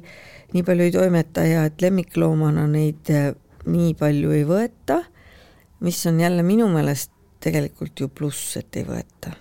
nii 0.53 0.63
palju 0.63 0.87
ei 0.87 0.95
toimeta 0.95 1.43
ja 1.47 1.65
et 1.67 1.81
lemmikloomana 1.83 2.65
neid 2.71 3.11
äh, 3.13 3.31
nii 3.67 3.93
palju 3.99 4.33
ei 4.35 4.45
võeta, 4.47 5.01
mis 5.83 5.99
on 6.09 6.19
jälle 6.23 6.43
minu 6.47 6.69
meelest 6.71 7.11
tegelikult 7.43 7.99
ju 7.99 8.09
pluss, 8.09 8.55
et 8.57 8.79
ei 8.79 8.85
võeta. 8.87 9.35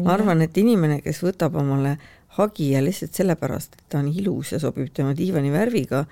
ma 0.00 0.14
arvan, 0.14 0.40
et 0.44 0.56
inimene, 0.56 1.00
kes 1.04 1.20
võtab 1.24 1.56
omale 1.60 1.96
hagija 2.38 2.80
lihtsalt 2.80 3.18
sellepärast, 3.18 3.74
et 3.76 3.88
ta 3.92 4.00
on 4.00 4.08
ilus 4.08 4.54
ja 4.54 4.60
sobib 4.62 4.88
tema 4.94 5.12
diivani 5.16 5.52
värviga, 5.52 6.06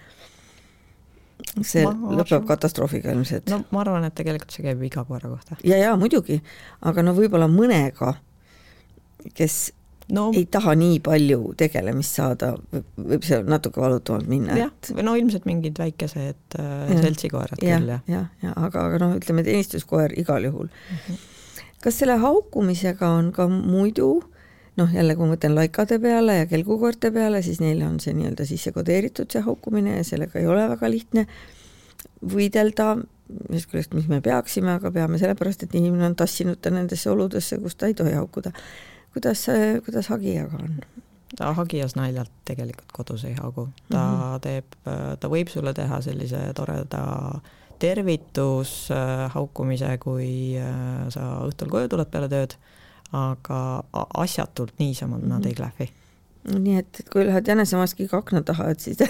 see 1.64 1.86
ma 1.86 2.12
lõpeb 2.18 2.44
katastroofiga 2.48 3.14
ilmselt. 3.14 3.48
no 3.48 3.62
ma 3.72 3.80
arvan, 3.84 4.04
et 4.04 4.16
tegelikult 4.18 4.52
see 4.52 4.66
käib 4.66 4.82
iga 4.84 5.04
koera 5.08 5.30
kohta. 5.32 5.56
ja, 5.64 5.78
ja 5.80 5.94
muidugi, 6.00 6.40
aga 6.84 7.06
no 7.06 7.16
võib-olla 7.16 7.48
mõnega, 7.48 8.14
kes 9.36 9.70
no, 10.14 10.26
ei 10.36 10.46
taha 10.50 10.74
nii 10.78 10.98
palju 11.04 11.54
tegelemist 11.60 12.18
saada, 12.20 12.52
võib 12.96 13.26
see 13.26 13.40
natuke 13.46 13.82
valutamalt 13.82 14.28
minna. 14.30 14.56
jah 14.58 14.72
et..., 14.72 14.92
no 15.06 15.14
ilmselt 15.18 15.46
mingid 15.48 15.78
väikesed 15.80 16.58
äh, 16.60 16.94
seltsikoerad 17.04 17.62
ja, 17.64 17.78
küll, 17.78 17.94
jah. 17.94 18.02
jah, 18.10 18.26
ja 18.44 18.56
aga, 18.56 18.86
aga 18.88 19.00
noh, 19.04 19.14
ütleme 19.20 19.44
teenistuskoer 19.46 20.16
igal 20.20 20.46
juhul 20.48 20.68
mm. 20.68 20.98
-hmm. 21.06 21.70
kas 21.84 22.02
selle 22.02 22.18
haukumisega 22.22 23.08
on 23.20 23.32
ka 23.36 23.48
muidu 23.50 24.12
noh, 24.80 24.92
jälle 24.94 25.16
kui 25.16 25.26
ma 25.26 25.34
mõtlen 25.34 25.56
laikade 25.56 25.98
peale 26.02 26.40
ja 26.40 26.50
kelgukoerte 26.50 27.10
peale, 27.14 27.42
siis 27.42 27.60
neile 27.60 27.86
on 27.86 27.98
see 28.00 28.14
nii-öelda 28.16 28.46
sisse 28.48 28.72
kodeeritud, 28.72 29.30
see 29.32 29.42
haukumine 29.44 29.96
ja 29.98 30.04
sellega 30.06 30.38
ei 30.40 30.46
ole 30.48 30.68
väga 30.70 30.90
lihtne 30.90 31.26
võidelda, 32.20 32.94
ühest 33.50 33.70
küljest, 33.70 33.94
mis 33.94 34.08
me 34.10 34.20
peaksime, 34.24 34.72
aga 34.78 34.92
peame 34.94 35.18
sellepärast, 35.20 35.64
et 35.64 35.74
inimene 35.78 36.06
on 36.10 36.16
tassinud 36.18 36.60
ta 36.62 36.72
nendesse 36.74 37.10
oludesse, 37.10 37.58
kus 37.62 37.76
ta 37.76 37.90
ei 37.90 37.96
tohi 37.98 38.14
haukuda 38.16 38.52
kuidas, 39.12 39.46
kuidas 39.84 40.08
hagijaga 40.08 40.56
on? 40.62 40.80
ta 41.38 41.52
hagijas 41.54 41.96
naljalt 41.96 42.30
tegelikult 42.44 42.92
kodus 42.92 43.24
ei 43.24 43.34
haugu, 43.34 43.68
ta 43.88 43.98
mm 43.98 44.20
-hmm. 44.20 44.40
teeb, 44.40 44.64
ta 45.20 45.28
võib 45.28 45.48
sulle 45.48 45.74
teha 45.74 46.00
sellise 46.02 46.52
toreda 46.54 47.40
tervitushaukumise, 47.80 49.98
kui 49.98 50.58
äh, 50.60 50.64
sa 51.08 51.40
õhtul 51.46 51.68
koju 51.72 51.88
tuled 51.88 52.06
peale 52.12 52.28
tööd, 52.28 52.54
aga 53.12 53.82
asjatult 54.14 54.72
niisama 54.78 55.16
mm 55.16 55.22
-hmm. 55.22 55.28
nad 55.28 55.46
ei 55.46 55.54
klähvi 55.54 55.90
nii 56.48 56.78
et, 56.80 57.02
et 57.02 57.08
kui 57.12 57.24
lähed 57.26 57.48
jänesemaskiga 57.50 58.20
akna 58.22 58.40
taha, 58.46 58.70
et 58.72 58.80
siis 58.80 59.00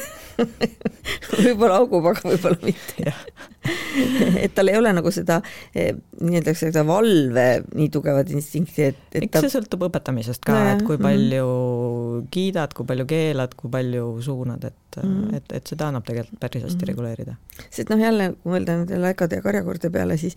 võib-olla 1.45 1.79
augub, 1.79 2.09
aga 2.11 2.25
võib-olla 2.27 2.59
mitte. 2.65 3.15
Et 4.41 4.55
tal 4.57 4.71
ei 4.73 4.79
ole 4.79 4.89
nagu 4.97 5.11
seda 5.13 5.37
eh, 5.77 5.91
nii-öelda 6.23 6.55
seda 6.57 6.81
valve 6.89 7.45
nii 7.77 7.91
tugevat 7.93 8.31
instinkti, 8.33 8.87
et, 8.89 9.01
et 9.13 9.27
eks 9.27 9.35
ta... 9.35 9.43
see 9.45 9.53
sõltub 9.53 9.85
õpetamisest 9.91 10.47
ka, 10.47 10.57
et 10.73 10.85
kui 10.87 10.97
mhm. 10.97 11.05
palju 11.05 11.51
mm 11.51 11.99
kiidad, 12.33 12.73
kui 12.77 12.87
palju 12.89 13.07
keelad, 13.09 13.55
kui 13.59 13.71
palju 13.73 14.07
suunad, 14.25 14.65
et 14.67 14.99
mm, 15.03 15.37
et, 15.39 15.53
et 15.57 15.73
seda 15.73 15.89
annab 15.89 16.05
tegelikult 16.09 16.41
päris 16.43 16.65
hästi 16.67 16.81
mm 16.81 16.91
reguleerida. 16.91 17.37
sest 17.69 17.93
noh, 17.93 18.01
jälle 18.01 18.33
kui 18.41 18.55
mõelda 18.55 18.77
nende 18.81 18.99
laekade 19.01 19.39
ja 19.39 19.45
karjakordade 19.45 19.93
peale, 19.95 20.17
siis 20.21 20.37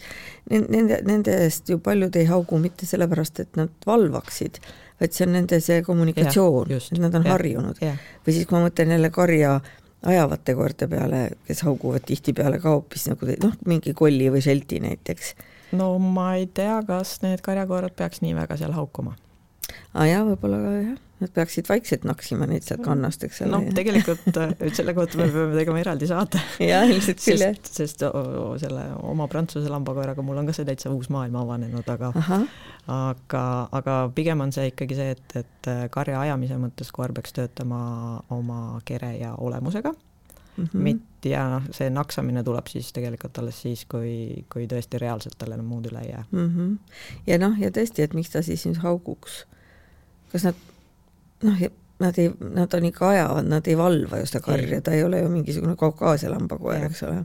nende, 0.51 0.99
nendest 1.07 1.69
ju 1.69 1.79
paljud 1.83 2.15
ei 2.19 2.27
haugu 2.29 2.59
mitte 2.61 2.87
sellepärast, 2.89 3.43
et 3.43 3.59
nad 3.59 3.71
valvaksid 3.87 4.61
et 5.01 5.13
see 5.13 5.27
on 5.27 5.33
nende 5.37 5.59
see 5.63 5.81
kommunikatsioon, 5.85 6.73
et 6.73 6.99
nad 7.01 7.15
on 7.19 7.25
ja, 7.25 7.37
harjunud. 7.37 7.79
või 7.79 8.35
siis, 8.35 8.45
kui 8.47 8.57
ma 8.57 8.67
mõtlen 8.67 8.93
jälle 8.95 9.09
karja 9.13 9.57
ajavate 10.03 10.55
koerte 10.55 10.87
peale, 10.91 11.23
kes 11.47 11.63
hauguvad 11.67 12.05
tihtipeale 12.07 12.59
ka 12.59 12.75
hoopis 12.75 13.07
nagu 13.11 13.27
noh, 13.43 13.55
mingi 13.69 13.93
kolli 13.97 14.29
või 14.33 14.43
šelti 14.43 14.81
näiteks. 14.83 15.33
no 15.79 15.95
ma 15.99 16.33
ei 16.39 16.47
tea, 16.47 16.81
kas 16.87 17.21
need 17.23 17.43
karjakoerad 17.45 17.95
peaks 17.95 18.23
nii 18.25 18.35
väga 18.35 18.57
seal 18.59 18.75
haukuma. 18.75 19.15
aa 19.93 20.03
ah, 20.03 20.07
jaa, 20.09 20.23
võib-olla 20.27 20.59
ka 20.63 20.75
jah, 20.81 20.99
Nad 21.23 21.31
peaksid 21.31 21.69
vaikselt 21.69 22.03
naksima 22.07 22.47
neid 22.49 22.65
sealt 22.67 22.83
kannast, 22.83 23.23
eks 23.23 23.41
ole. 23.45 23.51
noh, 23.53 23.67
tegelikult 23.75 24.39
äh, 24.41 24.53
selle 24.75 24.95
kohta 24.97 25.19
me 25.21 25.29
peame 25.31 25.55
tegema 25.55 25.79
eraldi 25.79 26.09
saate. 26.09 26.41
jah, 26.71 26.83
ilmselt 26.89 27.21
küll, 27.23 27.43
jah. 27.45 27.59
sest, 27.63 28.03
selle 28.63 28.85
oma 29.07 29.27
prantsuse 29.31 29.71
lambakoeraga 29.71 30.25
mul 30.25 30.41
on 30.41 30.49
ka 30.49 30.55
see 30.57 30.67
täitsa 30.67 30.91
uus 30.91 31.07
maailm 31.13 31.37
avanenud, 31.39 31.87
aga 31.95 32.11
Aha. 32.19 32.39
aga, 32.97 33.43
aga 33.79 33.99
pigem 34.15 34.43
on 34.43 34.51
see 34.55 34.71
ikkagi 34.73 34.99
see, 34.99 35.13
et, 35.15 35.37
et 35.43 35.71
äh, 35.71 35.85
karja 35.93 36.19
ajamise 36.25 36.59
mõttes 36.61 36.91
koer 36.95 37.15
peaks 37.15 37.35
töötama 37.37 37.83
oma 38.33 38.81
kere 38.85 39.15
ja 39.21 39.35
olemusega 39.37 39.93
mm. 40.57 40.65
-hmm. 40.65 40.77
mit- 40.89 41.25
ja 41.25 41.47
noh, 41.49 41.63
see 41.71 41.89
naksamine 41.89 42.43
tuleb 42.43 42.67
siis 42.67 42.91
tegelikult 42.93 43.37
alles 43.39 43.61
siis, 43.61 43.85
kui, 43.85 44.43
kui 44.53 44.67
tõesti 44.67 44.99
reaalselt 45.01 45.37
tal 45.37 45.55
enam 45.55 45.71
muud 45.71 45.87
üle 45.91 46.03
ei 46.03 46.09
jää 46.09 46.25
mm. 46.31 46.49
-hmm. 46.49 46.77
ja 47.27 47.39
noh, 47.39 47.59
ja 47.59 47.71
tõesti, 47.71 48.03
et 48.03 48.13
miks 48.13 48.29
ta 48.29 48.41
siis 48.41 48.65
nüüd 48.65 48.81
hauguks. 48.83 49.45
kas 50.31 50.43
nad 50.43 50.55
noh, 51.43 51.63
nad 52.03 52.19
ei, 52.19 52.31
nad 52.53 52.73
on 52.73 52.85
ikka 52.89 53.09
ajavad, 53.09 53.47
nad 53.47 53.67
ei 53.67 53.77
valva 53.77 54.19
ju 54.19 54.27
seda 54.29 54.43
karja, 54.43 54.81
ta 54.81 54.93
ei 54.95 55.03
ole 55.03 55.21
ju 55.21 55.29
mingisugune 55.31 55.75
Kaukaasia 55.79 56.31
lambakoer, 56.31 56.85
eks 56.89 57.03
ole 57.03 57.19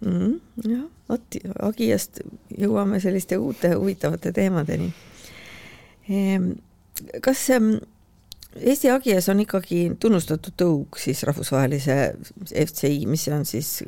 mm. 0.00 0.10
-hmm. 0.10 0.70
jah, 0.70 0.84
vot 1.08 1.38
Agiast 1.68 2.20
jõuame 2.58 3.00
selliste 3.00 3.38
uute 3.38 3.74
huvitavate 3.74 4.32
teemadeni. 4.32 4.92
Ehm, 6.08 6.52
kas 7.22 7.48
Eesti 8.56 8.90
Agias 8.90 9.28
on 9.28 9.40
ikkagi 9.40 9.92
tunnustatud 10.00 10.54
tõug 10.58 10.98
siis 10.98 11.22
rahvusvahelise 11.22 12.14
FCI, 12.66 13.06
mis 13.06 13.28
on 13.28 13.44
siis 13.46 13.84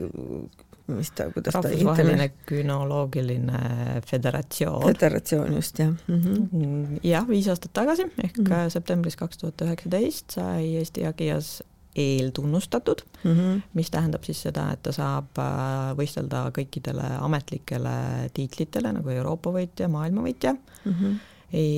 mis 0.87 1.11
ta, 1.15 1.29
kuidas 1.35 1.55
ta 1.55 1.63
rahvusvaheline 1.63 2.29
günoloogiline 2.49 3.59
föderatsioon. 4.07 4.83
föderatsioon 4.83 5.55
just, 5.55 5.79
jah 5.79 5.93
mm 6.07 6.21
-hmm.. 6.21 7.01
jah, 7.03 7.29
viis 7.29 7.49
aastat 7.49 7.73
tagasi 7.73 8.03
ehk 8.25 8.39
mm 8.39 8.47
-hmm. 8.47 8.69
septembris 8.69 9.17
kaks 9.17 9.39
tuhat 9.39 9.63
üheksateist 9.63 10.31
sai 10.31 10.77
Eesti 10.77 11.07
Agias 11.07 11.63
eeltunnustatud 11.97 13.03
mm, 13.25 13.33
-hmm. 13.33 13.61
mis 13.75 13.91
tähendab 13.91 14.25
siis 14.25 14.43
seda, 14.43 14.71
et 14.73 14.83
ta 14.83 14.93
saab 14.93 15.39
äh, 15.39 15.97
võistelda 15.97 16.47
kõikidele 16.57 17.19
ametlikele 17.21 18.31
tiitlitele 18.35 18.93
nagu 18.93 19.09
Euroopa 19.09 19.53
võitja, 19.53 19.89
maailmavõitja 19.89 20.53
mm 20.53 20.93
-hmm. 20.93 21.19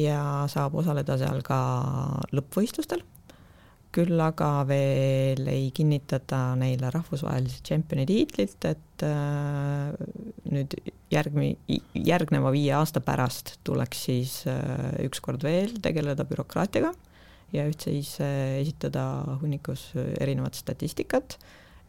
ja 0.05 0.45
saab 0.49 0.75
osaleda 0.75 1.19
seal 1.19 1.43
ka 1.43 1.59
lõppvõistlustel 2.33 3.03
küll 3.95 4.21
aga 4.21 4.49
veel 4.69 5.47
ei 5.51 5.69
kinnitata 5.75 6.41
neile 6.59 6.91
rahvusvahelise 6.95 7.63
tšempioni 7.65 8.07
tiitlit, 8.09 8.67
et 8.67 9.05
äh, 9.07 9.93
nüüd 10.51 10.75
järgmi-, 11.15 11.79
järgneva 11.95 12.53
viie 12.55 12.75
aasta 12.77 13.03
pärast 13.05 13.57
tuleks 13.67 14.05
siis 14.09 14.41
äh, 14.51 14.97
ükskord 15.07 15.47
veel 15.47 15.77
tegeleda 15.85 16.27
bürokraatiaga 16.29 16.93
ja 17.55 17.69
üldse 17.69 17.95
siis 17.95 18.17
äh, 18.25 18.59
esitada 18.65 19.07
hunnikus 19.43 19.93
erinevat 20.19 20.59
statistikat, 20.59 21.39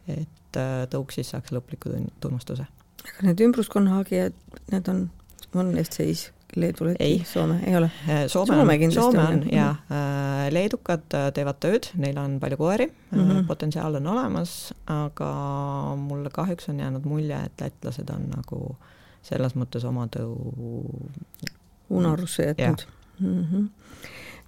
et 0.06 0.60
tõuk 0.92 1.10
siis 1.12 1.34
saaks 1.34 1.52
lõpliku 1.52 1.90
tunnustuse. 2.22 2.68
aga 3.06 3.26
need 3.26 3.42
ümbruskonna 3.44 3.98
hagijad, 3.98 4.36
need 4.70 4.88
on, 4.88 5.08
on 5.58 5.74
FCI-s 5.82 6.30
Leedu, 6.54 6.84
Läti, 6.84 7.22
Soome, 7.26 7.60
ei 7.66 7.76
ole? 7.76 7.90
Äh, 8.08 8.26
Soome, 8.26 8.54
Soome, 8.54 8.78
on, 8.84 8.92
Soome 8.92 9.22
on 9.22 9.42
ja 9.52 9.70
äh, 9.70 10.46
leedukad 10.54 11.14
äh, 11.14 11.28
teevad 11.34 11.58
tööd, 11.60 11.88
neil 12.00 12.16
on 12.22 12.38
palju 12.40 12.58
koeri 12.60 12.86
mm, 12.86 13.18
-hmm. 13.18 13.46
potentsiaal 13.46 13.98
on 13.98 14.06
olemas, 14.06 14.74
aga 14.86 15.30
mulle 15.98 16.30
kahjuks 16.30 16.68
on 16.68 16.80
jäänud 16.80 17.04
mulje, 17.04 17.40
et 17.44 17.60
lätlased 17.60 18.10
on 18.14 18.30
nagu 18.36 18.76
selles 19.22 19.56
mõttes 19.58 19.84
oma 19.84 20.06
tõu 20.06 20.86
unarusse 21.90 22.46
jätnud. 22.46 22.86
Mm 23.18 23.44
-hmm. 23.44 23.68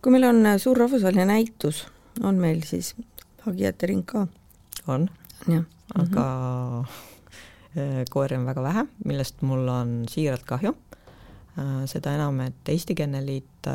kui 0.03 0.13
meil 0.13 0.25
on 0.25 0.59
suur 0.59 0.77
rahvusvaheline 0.77 1.25
näitus, 1.25 1.87
on 2.23 2.35
meil 2.35 2.63
siis 2.63 2.95
hagijate 3.41 3.87
ring 3.87 4.07
ka? 4.07 4.27
on, 4.87 5.09
aga 5.95 6.25
mm 6.25 6.85
-hmm. 6.85 8.05
koeri 8.11 8.37
on 8.37 8.47
väga 8.47 8.63
vähe, 8.63 8.87
millest 9.05 9.43
mul 9.43 9.69
on 9.69 10.05
siiralt 10.09 10.43
kahju 10.45 10.77
seda 11.87 12.15
enam, 12.15 12.41
et 12.45 12.69
Eesti 12.69 12.95
Kennelliit 12.95 13.67
äh, 13.67 13.75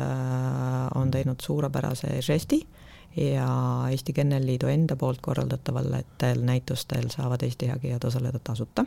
on 0.94 1.10
teinud 1.10 1.40
suurepärase 1.42 2.20
žesti 2.22 2.60
ja 3.16 3.48
Eesti 3.90 4.12
Kennelliidu 4.12 4.66
enda 4.66 4.96
poolt 4.96 5.20
korraldatavatel 5.22 6.42
näitustel 6.42 7.10
saavad 7.10 7.42
Eesti 7.42 7.68
hagijad 7.72 8.04
osaleda 8.04 8.38
tasuta. 8.44 8.84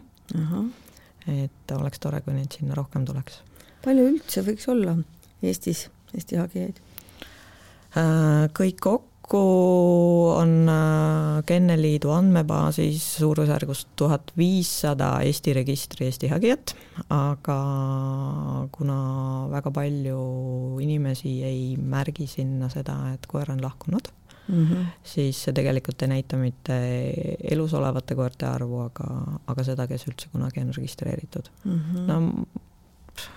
et 1.28 1.72
oleks 1.72 2.00
tore, 2.00 2.22
kui 2.22 2.34
neid 2.34 2.52
sinna 2.52 2.76
rohkem 2.76 3.06
tuleks. 3.06 3.42
palju 3.86 4.08
üldse 4.14 4.44
võiks 4.48 4.70
olla 4.72 4.98
Eestis 5.44 5.90
Eesti 6.14 6.36
hagijaid? 6.36 6.82
Äh, 7.98 8.50
kõik 8.54 8.80
kokku 8.82 9.17
kokku 9.28 10.30
on 10.36 10.70
äh, 10.70 11.44
Kenneliidu 11.46 12.12
andmebaasis 12.12 13.18
suurusjärgus 13.18 13.88
tuhat 13.96 14.32
viissada 14.38 15.20
Eesti 15.22 15.54
registri 15.54 16.06
Eesti 16.06 16.28
hagijat, 16.32 16.76
aga 17.10 17.58
kuna 18.72 19.00
väga 19.52 19.72
palju 19.72 20.80
inimesi 20.82 21.44
ei 21.44 21.76
märgi 21.78 22.28
sinna 22.28 22.70
seda, 22.72 22.96
et 23.14 23.28
koer 23.28 23.52
on 23.52 23.62
lahkunud 23.62 24.08
mm, 24.48 24.66
-hmm. 24.66 24.86
siis 25.04 25.44
see 25.44 25.54
tegelikult 25.54 26.02
ei 26.02 26.08
näita 26.08 26.38
mitte 26.38 26.80
elus 27.52 27.74
olevate 27.74 28.16
koerte 28.16 28.46
arvu, 28.46 28.80
aga, 28.80 29.12
aga 29.48 29.64
seda, 29.64 29.88
kes 29.88 30.08
üldse 30.08 30.32
kunagi 30.32 30.64
on 30.64 30.74
registreeritud 30.78 31.52
mm. 31.64 31.80
-hmm. 31.80 32.08
no 32.08 32.46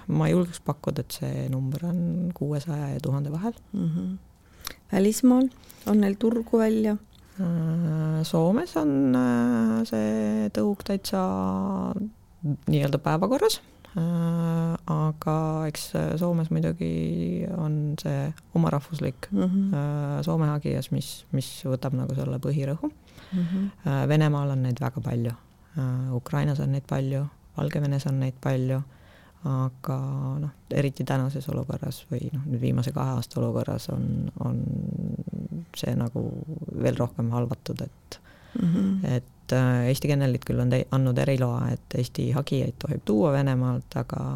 ma 0.06 0.28
julgeks 0.28 0.60
pakkuda, 0.60 1.00
et 1.00 1.10
see 1.10 1.48
number 1.48 1.86
on 1.86 2.30
kuuesaja 2.34 2.88
ja 2.94 3.00
tuhande 3.00 3.32
vahel 3.32 3.52
mm. 3.72 3.88
-hmm. 3.88 4.18
Välismaal? 4.92 5.48
on 5.86 6.00
neil 6.00 6.16
turgu 6.20 6.58
välja? 6.60 6.96
Äh, 7.40 8.22
Soomes 8.22 8.76
on 8.76 9.16
äh, 9.16 9.80
see 9.88 10.48
tõuk 10.54 10.84
täitsa 10.84 11.20
nii-öelda 12.42 13.00
päevakorras, 13.00 13.60
äh, 13.94 14.74
aga 14.92 15.36
eks 15.70 15.90
Soomes 16.20 16.50
muidugi 16.52 17.46
on 17.56 17.96
see 18.00 18.28
omarahvuslik 18.54 19.30
mm 19.30 19.42
-hmm. 19.44 20.22
Soome 20.24 20.50
hagijas, 20.52 20.90
mis, 20.90 21.24
mis 21.32 21.48
võtab 21.64 21.96
nagu 21.96 22.14
selle 22.14 22.38
põhirõhu 22.38 22.90
mm. 22.90 23.44
-hmm. 23.44 24.08
Venemaal 24.08 24.50
on 24.50 24.62
neid 24.62 24.80
väga 24.80 25.00
palju, 25.00 25.32
Ukrainas 26.12 26.60
on 26.60 26.72
neid 26.72 26.84
palju, 26.88 27.26
Valgevenes 27.56 28.06
on 28.06 28.20
neid 28.20 28.34
palju 28.40 28.82
aga 29.48 29.96
noh, 30.40 30.52
eriti 30.76 31.04
tänases 31.08 31.46
olukorras 31.48 32.02
või 32.10 32.28
noh, 32.34 32.42
nüüd 32.44 32.60
viimase 32.60 32.92
kahe 32.92 33.14
aasta 33.16 33.40
olukorras 33.40 33.88
on, 33.94 34.28
on 34.44 34.58
see 35.76 35.94
nagu 35.96 36.24
veel 36.82 36.98
rohkem 36.98 37.30
halvatud, 37.32 37.80
et 37.86 38.18
mm, 38.60 38.74
-hmm. 38.74 39.14
et 39.16 39.54
äh, 39.56 39.86
Eesti 39.88 40.10
Kennelid 40.12 40.44
küll 40.44 40.60
on 40.60 40.74
andnud 40.90 41.18
eriloa, 41.18 41.70
et 41.72 41.96
Eesti 41.96 42.30
hagijaid 42.36 42.76
tohib 42.84 43.00
tuua 43.04 43.32
Venemaalt, 43.32 43.96
aga, 43.96 44.26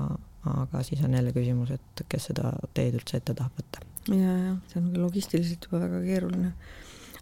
aga 0.55 0.83
siis 0.83 1.05
on 1.05 1.15
jälle 1.15 1.33
küsimus, 1.37 1.71
et 1.71 2.07
kes 2.09 2.31
seda 2.33 2.55
teed 2.75 2.97
üldse 2.97 3.21
ette 3.21 3.35
tahab 3.35 3.61
võtta. 3.61 3.85
ja, 4.09 4.39
ja 4.47 4.57
see 4.73 4.81
on 4.81 4.89
logistiliselt 5.03 5.69
juba 5.69 5.85
väga 5.85 6.01
keeruline. 6.07 6.55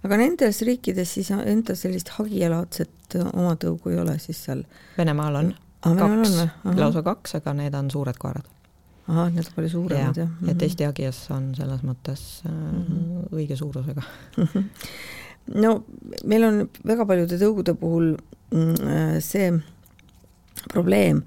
aga 0.05 0.17
nendes 0.23 0.63
riikides 0.63 1.19
siis 1.19 1.31
enda 1.31 1.75
sellist 1.75 2.15
hagijalaadset 2.15 3.19
oma 3.33 3.59
tõugu 3.59 3.91
ei 3.91 3.99
ole 3.99 4.19
siis 4.19 4.45
seal? 4.45 4.63
Venemaal 4.99 5.43
on 5.43 5.55
kaks, 5.83 6.35
lausa 6.79 7.03
kaks, 7.07 7.37
aga 7.41 7.55
need 7.59 7.75
on 7.75 7.91
suured 7.91 8.19
koerad. 8.19 8.49
ahah, 9.09 9.31
need 9.35 9.47
on 9.47 9.57
palju 9.57 9.73
suuremad 9.73 10.17
ja, 10.17 10.25
jah 10.25 10.29
mm? 10.29 10.37
-hmm. 10.41 10.51
et 10.51 10.63
Eesti 10.63 10.85
Agias 10.87 11.31
on 11.31 11.55
selles 11.55 11.83
mõttes 11.83 12.43
mm 12.45 12.83
-hmm. 12.83 13.29
õige 13.33 13.57
suurusega 13.57 14.03
mm. 14.37 14.45
-hmm. 14.55 14.65
no 15.55 15.85
meil 16.25 16.45
on 16.45 16.69
väga 16.87 17.07
paljude 17.07 17.39
tõugude 17.39 17.75
puhul 17.75 18.17
mm, 18.51 18.75
äh, 18.87 19.21
see 19.21 19.53
probleem 20.73 21.23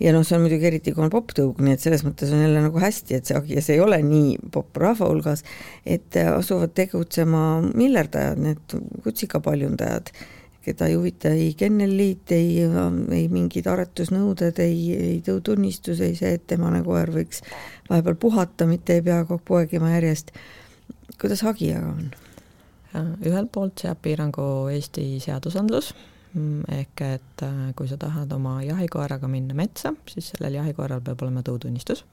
ja 0.00 0.12
noh, 0.12 0.24
see 0.24 0.36
on 0.36 0.44
muidugi 0.46 0.66
eriti, 0.66 0.94
kui 0.96 1.04
on 1.04 1.12
poptõug, 1.12 1.60
nii 1.60 1.76
et 1.76 1.84
selles 1.84 2.04
mõttes 2.06 2.32
on 2.32 2.40
jälle 2.40 2.62
nagu 2.64 2.80
hästi, 2.80 3.14
et 3.14 3.28
see 3.28 3.36
Agias 3.36 3.68
ei 3.72 3.80
ole 3.84 4.00
nii 4.02 4.36
popp 4.52 4.76
rahva 4.80 5.08
hulgas, 5.10 5.44
et 5.84 6.16
äh, 6.16 6.32
asuvad 6.32 6.72
tegutsema 6.74 7.60
millerdajad, 7.74 8.40
need 8.40 8.76
kutsikapaljundajad 9.04 10.12
keda 10.64 10.86
ei 10.90 10.94
huvita 10.94 11.32
ei 11.32 11.52
kennelliit, 11.58 12.32
ei, 12.36 12.64
ei 13.16 13.26
mingid 13.32 13.68
aretusnõuded, 13.70 14.60
ei, 14.62 14.80
ei 14.94 15.18
tõutunnistus, 15.24 16.02
ei 16.04 16.16
see, 16.18 16.34
et 16.36 16.46
temane 16.50 16.82
koer 16.86 17.12
võiks 17.14 17.44
vahepeal 17.88 18.18
puhata, 18.20 18.68
mitte 18.68 18.98
ei 18.98 19.04
pea 19.06 19.22
kogu 19.24 19.40
aeg 19.40 19.46
poegima 19.48 19.94
järjest. 19.94 20.34
kuidas 21.20 21.42
hagijaga 21.46 21.94
on? 21.94 22.10
ühelt 23.22 23.52
poolt 23.54 23.78
seab 23.78 24.00
piirangu 24.02 24.44
Eesti 24.72 25.20
seadusandlus, 25.22 25.92
mm, 26.34 26.64
ehk 26.74 27.02
et 27.06 27.44
äh, 27.46 27.60
kui 27.78 27.88
sa 27.88 27.96
tahad 28.00 28.32
oma 28.34 28.56
jahikoeraga 28.66 29.30
minna 29.30 29.54
metsa, 29.54 29.94
siis 30.10 30.32
sellel 30.32 30.58
jahikoeral 30.58 31.02
peab 31.04 31.22
olema 31.22 31.44
tõutunnistus 31.46 32.04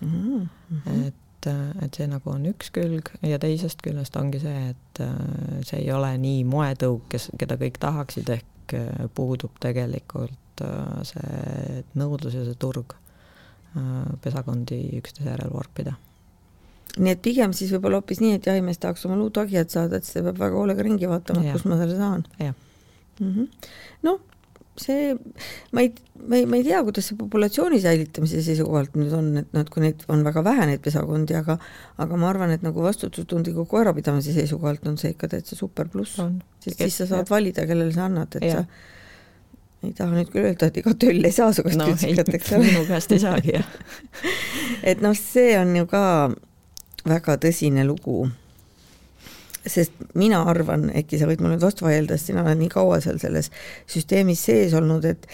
mm. 0.00 0.46
-hmm. 0.70 1.08
et 1.08 1.29
et, 1.40 1.84
et 1.84 1.96
see 1.96 2.08
nagu 2.10 2.32
on 2.32 2.44
üks 2.50 2.70
külg 2.74 3.10
ja 3.26 3.38
teisest 3.40 3.80
küljest 3.84 4.16
ongi 4.20 4.40
see, 4.42 4.72
et 4.74 5.02
äh, 5.04 5.62
see 5.66 5.80
ei 5.82 5.90
ole 5.94 6.12
nii 6.20 6.44
moetõuk, 6.48 7.06
kes, 7.12 7.30
keda 7.40 7.56
kõik 7.60 7.80
tahaksid, 7.80 8.30
ehk 8.36 8.76
äh, 8.76 9.08
puudub 9.14 9.56
tegelikult 9.62 10.64
äh, 10.64 11.00
see 11.08 11.82
nõudlus 11.98 12.36
ja 12.36 12.44
see 12.48 12.58
turg 12.60 12.96
pesakondi 14.18 14.80
üksteise 14.98 15.28
järel 15.30 15.52
vorpida. 15.54 15.92
nii 16.98 17.12
et 17.12 17.20
pigem 17.22 17.52
siis 17.54 17.70
võib-olla 17.70 18.00
hoopis 18.00 18.18
nii, 18.18 18.32
et 18.40 18.48
jahimees 18.50 18.82
tahaks 18.82 19.06
oma 19.06 19.14
luuthagijat 19.20 19.70
saada, 19.70 20.00
et 20.00 20.08
siis 20.08 20.16
ta 20.16 20.24
peab 20.26 20.40
väga 20.40 20.58
hoolega 20.58 20.82
ringi 20.82 21.06
vaatama, 21.06 21.44
et 21.44 21.54
kust 21.54 21.68
ma 21.70 21.78
selle 21.78 21.94
saan. 22.00 22.24
jah 22.40 22.56
mm 23.20 23.30
-hmm. 23.30 23.68
noh, 24.02 24.20
see, 24.80 25.14
ma 25.76 25.84
ei, 25.84 25.90
ma 26.20 26.38
ei, 26.38 26.46
ma 26.48 26.58
ei 26.58 26.64
tea, 26.66 26.80
kuidas 26.86 27.10
see 27.10 27.18
populatsiooni 27.20 27.80
säilitamise 27.82 28.42
seisukohalt 28.44 28.96
nüüd 28.98 29.12
on, 29.16 29.32
et 29.42 29.50
noh, 29.54 29.64
et 29.64 29.72
kui 29.72 29.84
neid 29.84 30.04
on 30.12 30.24
väga 30.26 30.44
vähe, 30.46 30.68
neid 30.70 30.84
pesakondi, 30.84 31.36
aga 31.38 31.58
aga 32.00 32.20
ma 32.20 32.30
arvan, 32.30 32.54
et 32.54 32.64
nagu 32.66 32.84
vastutustundliku 32.84 33.66
koerapidamise 33.70 34.34
seisukohalt 34.36 34.86
on 34.90 34.98
see 35.00 35.14
ikka 35.14 35.30
täitsa 35.34 35.58
super 35.58 35.90
pluss. 35.92 36.20
sest 36.64 36.80
siis 36.80 37.02
sa 37.02 37.08
saad 37.14 37.30
valida, 37.30 37.66
kellele 37.68 37.94
sa 37.94 38.08
annad, 38.08 38.40
et 38.40 38.48
ja. 38.48 38.60
sa 38.60 39.86
ei 39.86 39.94
taha 39.96 40.12
nüüd 40.12 40.28
küll 40.32 40.50
öelda, 40.50 40.68
et 40.68 40.82
iga 40.82 40.92
töll 41.00 41.24
ei 41.24 41.32
saa 41.32 41.54
su 41.56 41.64
käest 41.64 41.80
no, 41.80 41.88
kütsikat, 41.88 42.34
eks 42.36 42.52
ole. 42.56 42.66
minu 42.70 42.84
käest 42.88 43.16
ei 43.16 43.22
saagi, 43.22 43.56
jah 43.56 43.66
et 44.92 45.02
noh, 45.04 45.16
see 45.16 45.54
on 45.60 45.72
ju 45.78 45.88
ka 45.90 46.04
väga 47.08 47.38
tõsine 47.40 47.86
lugu 47.88 48.26
sest 49.66 49.92
mina 50.18 50.40
arvan, 50.48 50.88
äkki 50.96 51.18
sa 51.20 51.28
võid 51.28 51.42
mulle 51.42 51.56
nüüd 51.56 51.64
vastu 51.64 51.84
vaielda, 51.84 52.16
sest 52.16 52.30
sina 52.30 52.44
oled 52.44 52.60
nii 52.60 52.72
kaua 52.72 53.00
seal 53.04 53.20
selles 53.20 53.50
süsteemis 53.90 54.44
sees 54.48 54.74
olnud, 54.76 55.04
et 55.04 55.28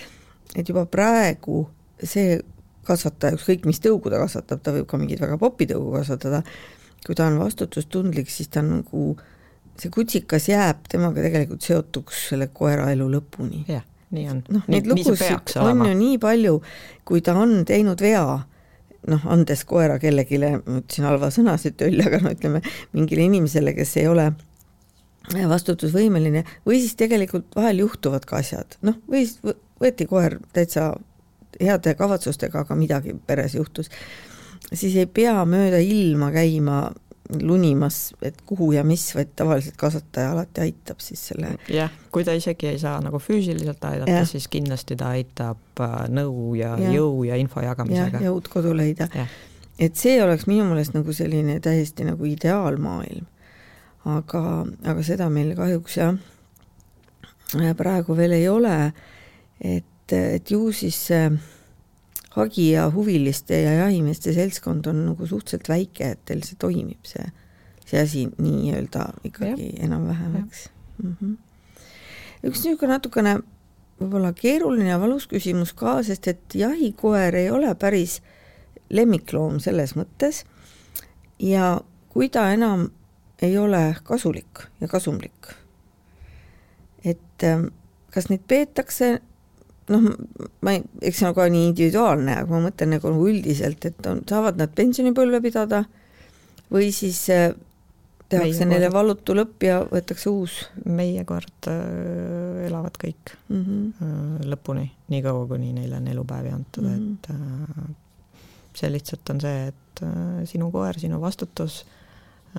et 0.56 0.68
juba 0.68 0.86
praegu 0.88 1.66
see 2.02 2.38
kasvataja, 2.86 3.36
ükskõik 3.36 3.66
mis 3.68 3.80
tõugu 3.82 4.12
ta 4.12 4.20
kasvatab, 4.22 4.62
ta 4.62 4.74
võib 4.74 4.86
ka 4.88 4.98
mingit 5.00 5.22
väga 5.22 5.38
popi 5.40 5.66
tõugu 5.70 5.96
kasvatada, 5.98 6.42
kui 7.06 7.16
ta 7.18 7.26
on 7.30 7.40
vastutustundlik, 7.40 8.30
siis 8.30 8.50
ta 8.52 8.62
on 8.62 8.72
nagu, 8.78 9.06
see 9.80 9.92
kutsikas 9.92 10.48
jääb 10.50 10.86
temaga 10.90 11.24
tegelikult 11.24 11.66
seotuks 11.66 12.28
selle 12.30 12.48
koera 12.54 12.88
elu 12.94 13.08
lõpuni. 13.16 13.64
jah, 13.70 13.84
nii 14.14 14.28
on. 14.32 14.42
noh, 14.54 14.68
neid 14.72 14.88
lugusid 14.90 15.56
on 15.62 15.86
ju 15.88 15.96
nii 15.98 16.20
palju, 16.22 16.60
kui 17.06 17.24
ta 17.26 17.36
on 17.38 17.58
teinud 17.68 18.02
vea 18.02 18.26
noh, 19.10 19.24
andes 19.32 19.64
koera 19.68 19.98
kellelegi, 20.02 20.38
ma 20.42 20.80
ütlesin 20.80 21.06
halva 21.08 21.30
sõna, 21.34 21.56
see 21.60 21.74
töll, 21.78 22.00
aga 22.04 22.20
no 22.22 22.32
ütleme, 22.34 22.62
mingile 22.96 23.26
inimesele, 23.30 23.74
kes 23.76 23.96
ei 24.02 24.08
ole 24.10 24.30
vastutusvõimeline, 25.34 26.44
või 26.66 26.80
siis 26.82 26.94
tegelikult 26.98 27.56
vahel 27.56 27.82
juhtuvad 27.82 28.26
ka 28.28 28.40
asjad, 28.42 28.78
noh, 28.86 28.98
või 29.10 29.24
siis 29.26 29.56
võeti 29.82 30.06
koer 30.06 30.38
täitsa 30.56 30.92
heade 31.60 31.94
kavatsustega, 31.98 32.62
aga 32.64 32.76
midagi 32.78 33.16
peres 33.26 33.56
juhtus, 33.56 33.90
siis 34.72 34.96
ei 34.96 35.06
pea 35.06 35.38
mööda 35.48 35.80
ilma 35.82 36.30
käima 36.34 36.80
lunimas, 37.42 38.14
et 38.22 38.38
kuhu 38.46 38.70
ja 38.72 38.84
mis, 38.84 39.14
vaid 39.14 39.32
tavaliselt 39.36 39.76
kasvataja 39.76 40.32
alati 40.32 40.60
aitab 40.60 41.00
siis 41.02 41.22
selle. 41.28 41.54
jah, 41.72 41.92
kui 42.12 42.24
ta 42.24 42.34
isegi 42.36 42.70
ei 42.70 42.78
saa 42.78 43.00
nagu 43.04 43.18
füüsiliselt 43.22 43.84
aidata, 43.84 44.24
siis 44.28 44.48
kindlasti 44.52 44.96
ta 44.96 45.10
aitab 45.16 45.82
äh, 45.82 45.96
nõu 46.12 46.54
ja, 46.58 46.74
ja 46.80 46.92
jõu 46.94 47.24
ja 47.28 47.38
info 47.40 47.64
jagamisega. 47.64 48.22
ja 48.22 48.32
uut 48.32 48.48
kodu 48.52 48.74
leida. 48.76 49.08
et 49.78 49.96
see 49.96 50.20
oleks 50.22 50.46
minu 50.46 50.68
meelest 50.70 50.94
nagu 50.96 51.12
selline 51.12 51.58
täiesti 51.60 52.06
nagu 52.06 52.24
ideaalmaailm. 52.28 53.26
aga, 54.04 54.44
aga 54.84 55.02
seda 55.02 55.28
meil 55.32 55.54
kahjuks 55.58 55.98
jah, 55.98 56.14
praegu 57.76 58.16
veel 58.16 58.38
ei 58.38 58.48
ole, 58.48 58.78
et, 59.60 60.12
et 60.12 60.50
ju 60.50 60.70
siis 60.72 61.06
see 61.10 61.26
äh, 61.26 61.44
hagija 62.36 62.90
huviliste 62.92 63.62
ja 63.62 63.72
jahimeeste 63.72 64.32
seltskond 64.36 64.86
on 64.86 65.02
nagu 65.10 65.26
suhteliselt 65.26 65.68
väike, 65.72 66.12
et 66.14 66.24
teil 66.28 66.42
see 66.44 66.58
toimib, 66.60 67.00
see, 67.08 67.24
see 67.86 68.00
asi 68.02 68.26
nii-öelda 68.36 69.08
ikkagi 69.24 69.72
enam-vähem, 69.86 70.36
eks 70.44 70.68
mm. 71.02 71.16
-hmm. 71.20 71.36
üks 72.50 72.64
niisugune 72.64 72.92
natukene 72.92 73.38
võib-olla 74.00 74.32
keeruline 74.36 74.90
ja 74.90 75.00
valus 75.00 75.26
küsimus 75.30 75.72
ka, 75.76 76.02
sest 76.04 76.28
et 76.28 76.54
jahikoer 76.54 77.34
ei 77.34 77.50
ole 77.50 77.72
päris 77.74 78.20
lemmikloom 78.92 79.58
selles 79.60 79.96
mõttes 79.96 80.44
ja 81.40 81.80
kui 82.12 82.28
ta 82.28 82.50
enam 82.52 82.90
ei 83.42 83.58
ole 83.58 83.96
kasulik 84.04 84.66
ja 84.80 84.88
kasumlik, 84.88 85.48
et 87.04 87.44
ähm, 87.44 87.68
kas 88.12 88.30
neid 88.32 88.44
peetakse 88.48 89.20
noh, 89.92 90.08
ma 90.64 90.74
ei, 90.74 90.82
eks 91.08 91.20
see 91.20 91.28
on 91.28 91.36
ka 91.36 91.46
nii 91.52 91.68
individuaalne, 91.70 92.40
aga 92.42 92.52
ma 92.52 92.64
mõtlen 92.68 92.96
nagu 92.96 93.12
üldiselt, 93.28 93.86
et 93.88 94.10
on, 94.10 94.22
saavad 94.28 94.58
nad 94.60 94.72
pensionipõlve 94.76 95.40
pidada 95.44 95.84
või 96.72 96.90
siis 96.94 97.20
äh, 97.34 97.52
tehakse 98.28 98.64
meie 98.64 98.72
neile 98.72 98.88
kord... 98.88 98.96
valutu 98.98 99.36
lõpp 99.38 99.66
ja 99.66 99.78
võetakse 99.86 100.30
uus? 100.32 100.58
meie 100.84 101.22
kord 101.28 101.70
äh, 101.70 102.66
elavad 102.66 102.98
kõik 103.02 103.36
mm 103.48 103.62
-hmm. 103.62 104.48
lõpuni, 104.50 104.88
niikaua 105.14 105.46
kuni 105.46 105.72
neile 105.76 106.00
on 106.00 106.08
elupäevi 106.08 106.50
antud 106.50 106.84
mm, 106.84 106.96
-hmm. 106.96 107.12
et 107.14 107.30
äh, 107.30 107.94
see 108.74 108.92
lihtsalt 108.92 109.30
on 109.30 109.40
see, 109.40 109.66
et 109.68 110.02
äh, 110.02 110.44
sinu 110.44 110.70
koer, 110.70 110.98
sinu 110.98 111.20
vastutus 111.20 111.84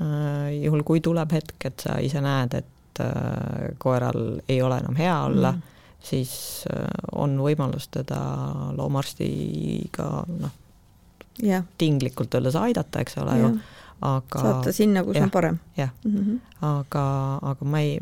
äh,, 0.02 0.63
juhul 0.63 0.84
kui 0.84 1.02
tuleb 1.02 1.32
hetk, 1.32 1.66
et 1.66 1.80
sa 1.80 2.00
ise 2.00 2.22
näed, 2.22 2.54
et 2.54 3.02
äh, 3.04 3.76
koeral 3.78 4.40
ei 4.50 4.62
ole 4.62 4.78
enam 4.78 4.96
hea 4.96 5.24
olla 5.24 5.52
mm, 5.52 5.58
-hmm 5.58 5.77
siis 6.04 6.66
äh, 6.72 6.88
on 7.16 7.38
võimalus 7.42 7.90
teda 7.94 8.20
loomaarstiga 8.78 10.10
noh, 10.28 10.56
tinglikult 11.78 12.34
öeldes 12.34 12.56
aidata, 12.58 13.04
eks 13.04 13.18
ole 13.22 13.38
ju, 13.40 13.52
aga 14.08 14.42
saata 14.42 14.74
sinna, 14.74 15.04
kus 15.06 15.20
ja, 15.20 15.28
on 15.28 15.32
parem. 15.34 15.60
jah 15.78 15.94
mm 16.06 16.18
-hmm., 16.18 16.40
aga, 16.66 17.06
aga 17.42 17.66
ma 17.66 17.80
ei, 17.80 18.00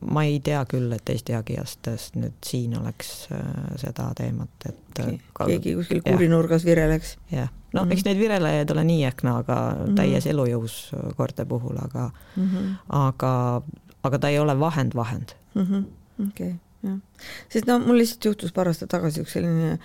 ma 0.00 0.24
ei 0.24 0.40
tea 0.40 0.64
küll, 0.64 0.92
et 0.92 1.08
Eesti 1.08 1.32
hagijastest 1.32 2.16
nüüd 2.16 2.38
siin 2.44 2.78
oleks 2.78 3.28
äh, 3.32 3.76
seda 3.76 4.12
teemat, 4.16 4.48
et. 4.68 5.00
Äh, 5.00 5.18
keegi 5.46 5.74
kuskil 5.74 6.02
kuurinurgas 6.02 6.64
vireleks. 6.64 7.16
jah, 7.30 7.48
noh 7.72 7.84
mm 7.84 7.88
-hmm., 7.88 7.92
eks 7.92 8.04
neid 8.04 8.18
virelejaid 8.18 8.70
ole 8.70 8.84
nii 8.84 9.04
ehk 9.04 9.22
naa, 9.22 9.38
aga 9.38 9.54
mm 9.54 9.86
-hmm. 9.86 9.96
täies 9.96 10.26
elujõus 10.26 10.92
koerte 11.16 11.44
puhul, 11.44 11.76
aga 11.76 12.10
mm, 12.36 12.48
-hmm. 12.48 12.76
aga, 12.88 13.62
aga 14.02 14.18
ta 14.18 14.28
ei 14.28 14.38
ole 14.38 14.58
vahend-vahend 14.60 15.36
mm. 15.54 15.62
-hmm. 15.62 15.84
okei 16.28 16.48
okay 16.48 16.58
jah, 16.84 17.28
sest 17.52 17.68
no 17.70 17.78
mul 17.82 18.00
lihtsalt 18.02 18.30
juhtus 18.30 18.54
paar 18.54 18.70
aastat 18.70 18.92
tagasi 18.92 19.24
üks 19.24 19.36
selline 19.36 19.78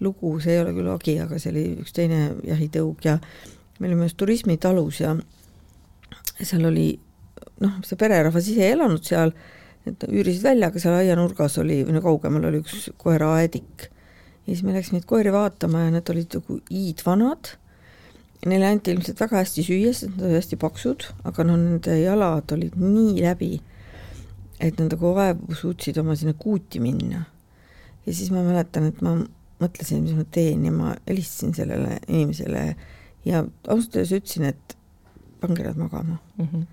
lugu, 0.00 0.38
see 0.40 0.56
ei 0.56 0.62
ole 0.62 0.72
küll 0.76 0.90
hagi, 0.90 1.18
aga 1.22 1.38
see 1.38 1.52
oli 1.52 1.64
üks 1.84 1.94
teine 1.96 2.22
jahitõug 2.48 3.04
ja 3.04 3.18
me 3.78 3.88
olime 3.88 4.06
ühes 4.06 4.16
turismitalus 4.18 5.00
ja 5.02 5.14
seal 6.40 6.66
oli 6.68 6.88
noh, 7.60 7.80
see 7.86 7.98
pererahvas 8.00 8.48
ise 8.50 8.64
ei 8.64 8.74
elanud 8.74 9.04
seal, 9.04 9.32
et 9.88 10.04
üürisid 10.08 10.44
välja, 10.44 10.70
aga 10.70 10.82
seal 10.82 10.98
aianurgas 10.98 11.58
oli, 11.60 11.80
või 11.86 11.96
no 11.96 12.04
kaugemal 12.04 12.48
oli 12.48 12.62
üks 12.64 12.90
koeraaedik. 13.00 13.88
ja 14.46 14.52
siis 14.52 14.64
me 14.64 14.76
läksime 14.76 14.98
neid 15.00 15.08
koeri 15.08 15.32
vaatama 15.32 15.86
ja 15.86 15.94
nad 15.96 16.12
olid 16.12 16.36
nagu 16.38 16.60
iidvanad, 16.68 17.54
neile 18.48 18.70
anti 18.72 18.94
ilmselt 18.94 19.20
väga 19.20 19.42
hästi 19.42 19.64
süüa, 19.66 19.92
sest 19.92 20.14
nad 20.14 20.28
olid 20.28 20.40
hästi 20.40 20.60
paksud, 20.60 21.10
aga 21.28 21.44
noh, 21.48 21.60
nende 21.60 21.96
jalad 22.00 22.56
olid 22.56 22.76
nii 22.80 23.20
läbi 23.20 23.52
et 24.60 24.80
nad 24.80 24.92
nagu 24.92 25.12
vaevu 25.16 25.56
suutsid 25.56 25.98
oma 26.00 26.16
sinna 26.16 26.34
kuuti 26.38 26.80
minna. 26.80 27.24
ja 28.06 28.14
siis 28.14 28.30
ma 28.30 28.42
mäletan, 28.44 28.88
et 28.90 29.00
ma 29.04 29.16
mõtlesin, 29.60 30.02
mis 30.04 30.16
ma 30.16 30.24
teen 30.24 30.64
ja 30.64 30.72
ma 30.72 30.94
helistasin 31.08 31.54
sellele 31.56 31.98
inimesele 32.08 32.64
ja 33.28 33.44
ausalt 33.68 33.96
öeldes 33.96 34.16
ütlesin, 34.16 34.48
et 34.48 34.76
pange 35.40 35.64
nad 35.64 35.76
magama 35.76 36.18
mm. 36.36 36.46
-hmm. 36.46 36.64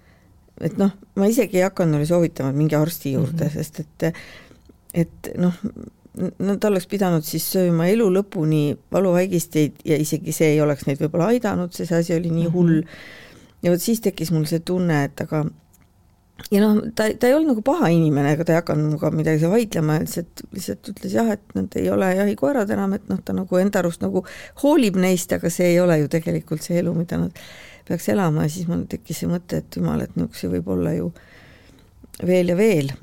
et 0.62 0.78
noh, 0.78 0.91
ma 1.15 1.28
isegi 1.28 1.60
ei 1.60 1.67
hakanud 1.67 1.95
neile 1.95 2.08
soovitama, 2.10 2.50
et 2.50 2.62
minge 2.63 2.76
arsti 2.76 3.13
juurde 3.13 3.43
mm, 3.43 3.50
-hmm. 3.50 3.54
sest 3.54 3.80
et 3.80 4.13
et 4.93 5.30
noh, 5.38 5.54
nad 6.39 6.63
oleks 6.63 6.88
pidanud 6.88 7.23
siis 7.23 7.45
sööma 7.52 7.88
elu 7.88 8.08
lõpuni 8.10 8.78
valuvaigisteid 8.91 9.84
ja 9.86 9.97
isegi 9.97 10.32
see 10.32 10.56
ei 10.56 10.62
oleks 10.62 10.88
neid 10.88 11.02
võib-olla 11.02 11.32
aidanud, 11.34 11.73
see 11.73 11.97
asi 11.97 12.15
oli 12.15 12.32
nii 12.32 12.47
hull 12.47 12.82
mm. 12.82 12.82
-hmm. 12.82 13.63
ja 13.63 13.71
vot 13.71 13.82
siis 13.82 14.02
tekkis 14.02 14.32
mul 14.32 14.45
see 14.45 14.60
tunne, 14.60 15.04
et 15.04 15.21
aga 15.21 15.45
ja 16.52 16.62
noh, 16.63 16.80
ta, 16.95 17.08
ta 17.19 17.30
ei 17.30 17.36
olnud 17.36 17.54
nagu 17.54 17.63
paha 17.65 17.89
inimene, 17.93 18.34
ega 18.36 18.45
ta 18.47 18.56
ei 18.56 18.60
hakanud 18.62 18.91
minuga 18.91 19.12
midagi 19.13 19.50
vaidlema, 19.52 19.97
lihtsalt, 20.04 20.43
lihtsalt 20.56 20.91
ütles 20.93 21.15
jah, 21.17 21.32
et 21.34 21.58
nad 21.58 21.78
ei 21.80 21.89
ole 21.93 22.12
jahikoerad 22.19 22.71
enam, 22.76 22.93
et 22.97 23.10
noh, 23.12 23.21
ta 23.26 23.36
nagu 23.36 23.62
enda 23.62 23.82
arust 23.82 24.04
nagu 24.06 24.23
hoolib 24.63 25.00
neist, 25.02 25.34
aga 25.36 25.52
see 25.54 25.73
ei 25.73 25.82
ole 25.84 26.00
ju 26.04 26.12
tegelikult 26.13 26.65
see 26.65 26.80
elu, 26.82 26.93
mida 26.97 27.19
nad 27.21 27.43
peaks 27.88 28.10
elama. 28.13 28.45
Ja 28.45 28.54
siis 28.54 28.69
mul 28.69 28.86
tekkis 28.91 29.23
see 29.23 29.32
mõte, 29.32 29.62
et 29.63 29.80
jumal, 29.80 30.04
et 30.06 30.15
niisuguseid 30.15 30.54
võib 30.58 30.73
olla 30.78 30.95
ju 30.95 31.12
veel 32.28 32.54
ja 32.54 32.58
veel 32.60 32.93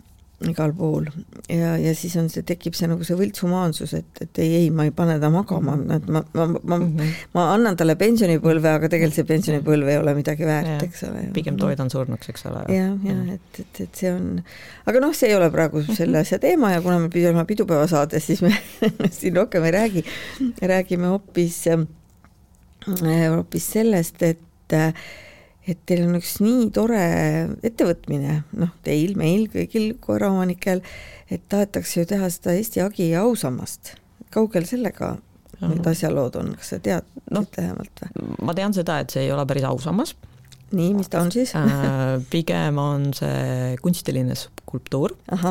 igal 0.50 0.72
pool 0.76 1.07
ja, 1.48 1.74
ja 1.80 1.92
siis 1.96 2.14
on 2.20 2.28
see, 2.33 2.44
tekib 2.46 2.76
see 2.76 2.88
nagu 2.90 3.04
see 3.07 3.16
võltshumaansus, 3.18 3.94
et, 3.98 4.22
et 4.24 4.40
ei, 4.42 4.54
ei, 4.62 4.70
ma 4.74 4.87
ei 4.88 4.92
pane 4.96 5.16
ta 5.22 5.30
magama, 5.33 5.76
et 5.96 6.07
ma, 6.09 6.22
ma, 6.37 6.46
ma 6.46 6.78
mm, 6.78 6.87
-hmm. 6.87 7.12
ma 7.37 7.46
annan 7.54 7.78
talle 7.80 7.96
pensionipõlve, 8.00 8.70
aga 8.78 8.90
tegelikult 8.92 9.18
see 9.18 9.28
pensionipõlv 9.28 9.90
ei 9.92 9.98
ole 10.00 10.14
midagi 10.18 10.48
väärt, 10.48 10.87
eks 10.87 11.04
ole. 11.09 11.26
pigem 11.37 11.59
toidan 11.61 11.90
surnuks, 11.92 12.30
eks 12.33 12.46
ole. 12.50 12.64
jah, 12.74 12.94
jah, 13.09 13.22
et, 13.37 13.61
et, 13.64 13.83
et 13.87 14.02
see 14.02 14.12
on, 14.12 14.40
aga 14.90 15.04
noh, 15.04 15.14
see 15.16 15.30
ei 15.33 15.38
ole 15.38 15.50
praegu 15.54 15.83
mhm. 15.83 15.98
selle 16.00 16.22
asja 16.24 16.40
teema 16.42 16.72
ja 16.74 16.83
kuna 16.85 16.98
me 17.02 17.12
pidime 17.12 17.44
pidupäevasaades, 17.48 18.26
siis 18.26 18.42
me 18.44 18.54
siin 19.18 19.37
rohkem 19.37 19.64
ei 19.68 19.76
räägi, 19.78 20.04
räägime 20.62 21.12
hoopis, 21.12 21.64
hoopis 22.88 23.72
sellest, 23.76 24.22
et 24.22 24.74
et 25.66 25.81
teil 25.88 26.05
on 26.07 26.18
üks 26.18 26.38
nii 26.44 26.70
tore 26.74 27.03
ettevõtmine, 27.64 28.42
noh, 28.61 28.72
teil, 28.87 29.14
meil, 29.20 29.46
kõigil 29.53 29.94
koeraomanikel, 30.05 30.83
et 31.33 31.46
tahetakse 31.48 32.03
ju 32.03 32.11
teha 32.11 32.29
seda 32.33 32.57
Eesti 32.59 32.85
hagi 32.85 33.12
ausammast. 33.18 33.96
kaugel 34.35 34.66
sellega 34.66 35.16
need 35.64 35.87
asjalood 35.87 36.37
on, 36.37 36.55
kas 36.59 36.74
sa 36.74 36.79
tead 36.83 37.07
no. 37.31 37.44
lähemalt 37.57 38.00
või? 38.03 38.31
ma 38.44 38.55
tean 38.57 38.74
seda, 38.77 38.98
et 39.00 39.14
see 39.14 39.24
ei 39.24 39.33
ole 39.33 39.46
päris 39.48 39.64
ausammas 39.68 40.14
nii, 40.74 40.90
mis 40.98 41.11
ta 41.12 41.22
on 41.22 41.31
siis 41.35 41.55
Äh, 41.55 42.18
pigem 42.31 42.79
on 42.83 43.12
see 43.16 43.77
kunstiline 43.83 44.35
skulptuur. 44.38 45.14
Äh, 45.33 45.46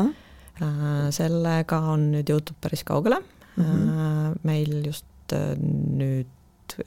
sellega 1.14 1.80
on 1.94 2.10
nüüd 2.14 2.30
jõutud 2.30 2.58
päris 2.62 2.84
kaugele 2.86 3.20
mm. 3.20 3.64
-hmm. 3.64 4.38
meil 4.42 4.84
just 4.86 5.06
nüüd 5.32 6.78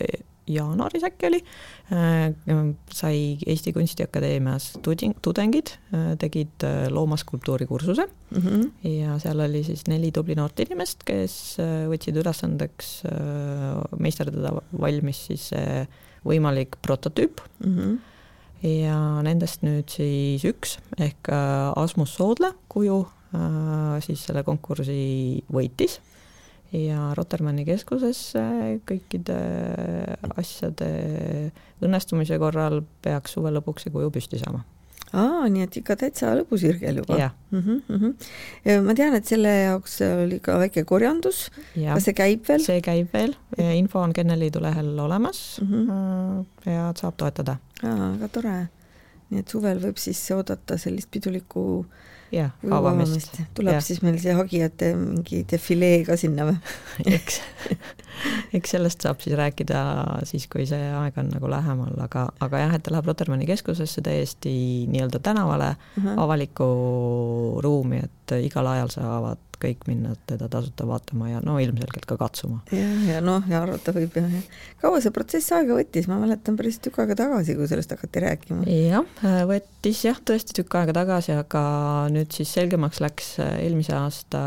jaanuaris 0.48 1.04
äkki 1.08 1.30
oli, 1.30 1.40
sai 2.94 3.38
Eesti 3.46 3.74
Kunstiakadeemias 3.76 4.72
tuding, 4.86 5.16
tudengid, 5.22 5.74
tegid 6.20 6.66
äh, 6.68 6.88
loomaskulptuuri 6.94 7.68
kursuse 7.70 8.08
mm 8.08 8.42
-hmm. 8.42 8.90
ja 8.90 9.20
seal 9.20 9.40
oli 9.40 9.64
siis 9.64 9.88
neli 9.88 10.12
tubli 10.12 10.36
noort 10.36 10.60
inimest, 10.60 11.04
kes 11.06 11.58
võtsid 11.92 12.20
ülesandeks 12.24 13.02
meisterdada 14.00 14.54
valmis 14.82 15.26
siis 15.26 15.50
võimalik 16.26 16.78
prototüüp 16.82 17.42
mm. 17.66 17.76
-hmm 17.78 17.98
ja 18.66 19.22
nendest 19.26 19.62
nüüd 19.62 19.92
siis 19.92 20.46
üks 20.48 20.78
ehk 20.98 21.30
Asmus 21.78 22.16
Soodla 22.18 22.54
kuju 22.72 23.04
siis 24.06 24.24
selle 24.26 24.44
konkursi 24.48 25.44
võitis 25.54 26.00
ja 26.76 27.12
Rotermanni 27.18 27.66
keskuses 27.68 28.34
kõikide 28.88 29.36
asjade 30.36 30.90
õnnestumise 31.84 32.40
korral 32.42 32.82
peaks 33.04 33.38
suve 33.38 33.54
lõpuks 33.56 33.86
see 33.86 33.94
kuju 33.94 34.10
püsti 34.14 34.40
saama. 34.42 34.64
aa, 35.14 35.48
nii 35.52 35.64
et 35.64 35.78
ikka 35.80 35.96
täitsa 36.00 36.34
lõpusirgel 36.36 37.00
juba? 37.02 37.20
jah 37.20 37.36
mm. 37.52 37.60
-hmm, 37.60 37.82
mm 37.88 38.00
-hmm. 38.02 38.88
ma 38.88 38.96
tean, 38.96 39.16
et 39.16 39.26
selle 39.26 39.54
jaoks 39.64 40.02
oli 40.08 40.40
ka 40.40 40.58
väike 40.60 40.84
korjandus, 40.84 41.50
kas 41.76 42.04
see 42.04 42.14
käib 42.14 42.48
veel? 42.48 42.64
see 42.64 42.82
käib 42.82 43.14
veel, 43.14 43.36
info 43.58 44.00
on 44.00 44.14
Kenneliidu 44.14 44.62
lehel 44.62 45.00
olemas 45.00 45.62
mm 45.62 45.88
-hmm. 45.88 46.72
ja 46.72 46.92
saab 46.96 47.16
toetada. 47.18 47.58
aa, 47.84 48.12
väga 48.14 48.28
tore. 48.28 48.68
nii 49.30 49.40
et 49.40 49.48
suvel 49.48 49.80
võib 49.80 49.98
siis 49.98 50.32
oodata 50.32 50.78
sellist 50.78 51.12
pidulikku 51.12 51.86
jah, 52.34 52.52
avamist. 52.72 53.40
tuleb 53.58 53.78
ja. 53.78 53.84
siis 53.84 54.02
meil 54.04 54.20
see 54.22 54.36
hagijate 54.36 54.92
mingi 54.98 55.44
defilee 55.50 56.04
ka 56.08 56.18
sinna 56.20 56.48
või? 56.50 56.58
eks, 57.18 57.40
eks 58.58 58.76
sellest 58.76 59.06
saab 59.06 59.22
siis 59.24 59.38
rääkida 59.40 59.82
siis, 60.30 60.48
kui 60.52 60.68
see 60.70 60.92
aeg 61.00 61.18
on 61.22 61.32
nagu 61.34 61.52
lähemal, 61.52 61.96
aga, 62.04 62.28
aga 62.44 62.64
jah, 62.66 62.78
et 62.78 62.86
ta 62.86 62.94
läheb 62.96 63.10
Rotermanni 63.10 63.48
keskusesse 63.50 64.04
täiesti 64.06 64.54
nii-öelda 64.92 65.22
tänavale 65.24 65.74
uh, 65.76 66.04
-huh. 66.04 66.22
avalikku 66.26 66.70
ruumi, 67.64 68.04
et 68.04 68.38
igal 68.44 68.68
ajal 68.76 68.94
saavad 68.94 69.47
kõik 69.62 69.88
minna 69.90 70.14
teda 70.30 70.50
tasuta 70.52 70.88
vaatama 70.88 71.32
ja 71.32 71.42
no 71.46 71.58
ilmselgelt 71.62 72.06
ka 72.10 72.18
katsuma. 72.20 72.62
jah, 72.74 73.04
ja 73.08 73.22
noh, 73.24 73.46
ja 73.50 73.62
arvata 73.66 73.94
võib 73.96 74.16
jah, 74.18 74.30
jah. 74.38 74.46
kaua 74.82 75.02
see 75.04 75.14
protsess 75.16 75.54
aega 75.56 75.78
võttis, 75.78 76.08
ma 76.10 76.20
mäletan 76.22 76.58
päris 76.60 76.80
tükk 76.84 77.02
aega 77.04 77.18
tagasi, 77.18 77.56
kui 77.58 77.70
sellest 77.70 77.94
hakati 77.96 78.24
rääkima. 78.24 78.68
jah, 78.70 79.24
võttis 79.50 80.04
jah, 80.08 80.20
tõesti 80.30 80.58
tükk 80.60 80.78
aega 80.80 80.96
tagasi, 81.00 81.34
aga 81.38 81.64
nüüd 82.14 82.34
siis 82.36 82.52
selgemaks 82.58 83.02
läks 83.04 83.34
eelmise 83.46 83.96
aasta 83.98 84.44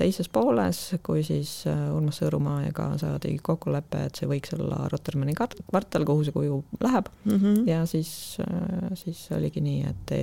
teises 0.00 0.30
pooles, 0.32 0.82
kui 1.06 1.24
siis 1.26 1.62
Urmas 1.66 2.20
Sõõrumaaga 2.20 2.90
saadi 3.00 3.36
kokkulepe, 3.42 4.04
et 4.10 4.20
see 4.20 4.28
võiks 4.30 4.52
olla 4.58 4.84
Rotermanni 4.92 5.36
kvartal, 5.36 6.04
kuhu 6.08 6.26
see 6.26 6.36
kuju 6.36 6.60
läheb 6.82 7.08
mm. 7.24 7.36
-hmm. 7.36 7.62
ja 7.70 7.84
siis, 7.88 8.12
siis 9.00 9.24
oligi 9.36 9.62
nii, 9.64 9.80
et 9.88 10.14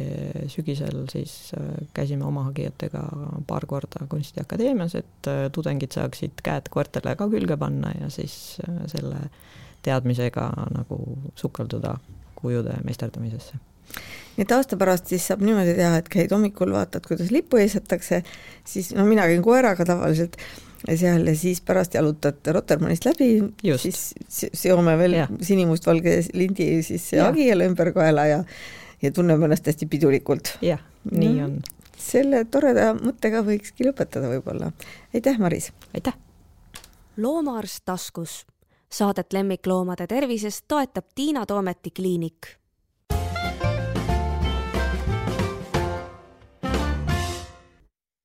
sügisel 0.54 1.06
siis 1.12 1.54
käisime 1.94 2.26
oma 2.28 2.48
hagijatega 2.50 3.04
paar 3.48 3.66
korda 3.66 4.06
kunsti 4.10 4.27
kunstiakadeemias, 4.28 4.96
et 4.96 5.30
tudengid 5.56 5.96
saaksid 5.96 6.44
käed 6.44 6.68
koertele 6.70 7.16
ka 7.16 7.30
külge 7.32 7.58
panna 7.58 7.92
ja 8.02 8.10
siis 8.10 8.58
selle 8.92 9.30
teadmisega 9.86 10.50
nagu 10.76 11.00
sukelduda 11.36 11.98
kujude 12.36 12.76
meisterdamisesse. 12.84 13.58
nii 14.38 14.44
et 14.44 14.52
aasta 14.52 14.78
pärast 14.78 15.08
siis 15.08 15.26
saab 15.28 15.42
niimoodi 15.42 15.74
teha, 15.78 15.98
et 15.98 16.10
käid 16.12 16.32
hommikul, 16.36 16.74
vaatad, 16.76 17.06
kuidas 17.08 17.32
lippu 17.32 17.58
heisatakse, 17.58 18.24
siis 18.66 18.94
no 18.96 19.06
mina 19.08 19.26
käin 19.30 19.42
koeraga 19.42 19.86
tavaliselt 19.86 20.36
seal 20.88 21.26
ja 21.26 21.36
siis 21.36 21.62
pärast 21.66 21.96
jalutad 21.96 22.52
Rotermannist 22.54 23.08
läbi, 23.08 23.32
siis 23.80 24.12
seome 24.30 24.98
veel 25.00 25.18
sinimustvalge 25.42 26.20
lindi 26.34 26.84
siis 26.84 27.10
hagijale 27.18 27.70
ümber 27.72 27.94
kaela 27.96 28.28
ja 28.28 28.44
ja 29.02 29.12
tunneb 29.14 29.42
ennast 29.46 29.68
hästi 29.70 29.86
pidulikult. 29.86 30.58
jah, 30.62 30.82
nii 31.12 31.42
on 31.46 31.60
selle 31.98 32.46
toreda 32.46 32.94
mõttega 32.98 33.42
võikski 33.46 33.88
lõpetada 33.90 34.30
võib-olla. 34.32 34.72
aitäh, 35.14 35.40
Maris! 35.40 35.72
aitäh! 35.94 36.14
loomaarst 37.18 37.86
taskus. 37.86 38.46
Saadet 38.90 39.34
lemmikloomade 39.34 40.08
tervisest 40.08 40.66
toetab 40.68 41.06
Tiina 41.16 41.46
Toometi 41.46 41.92
kliinik 41.92 42.48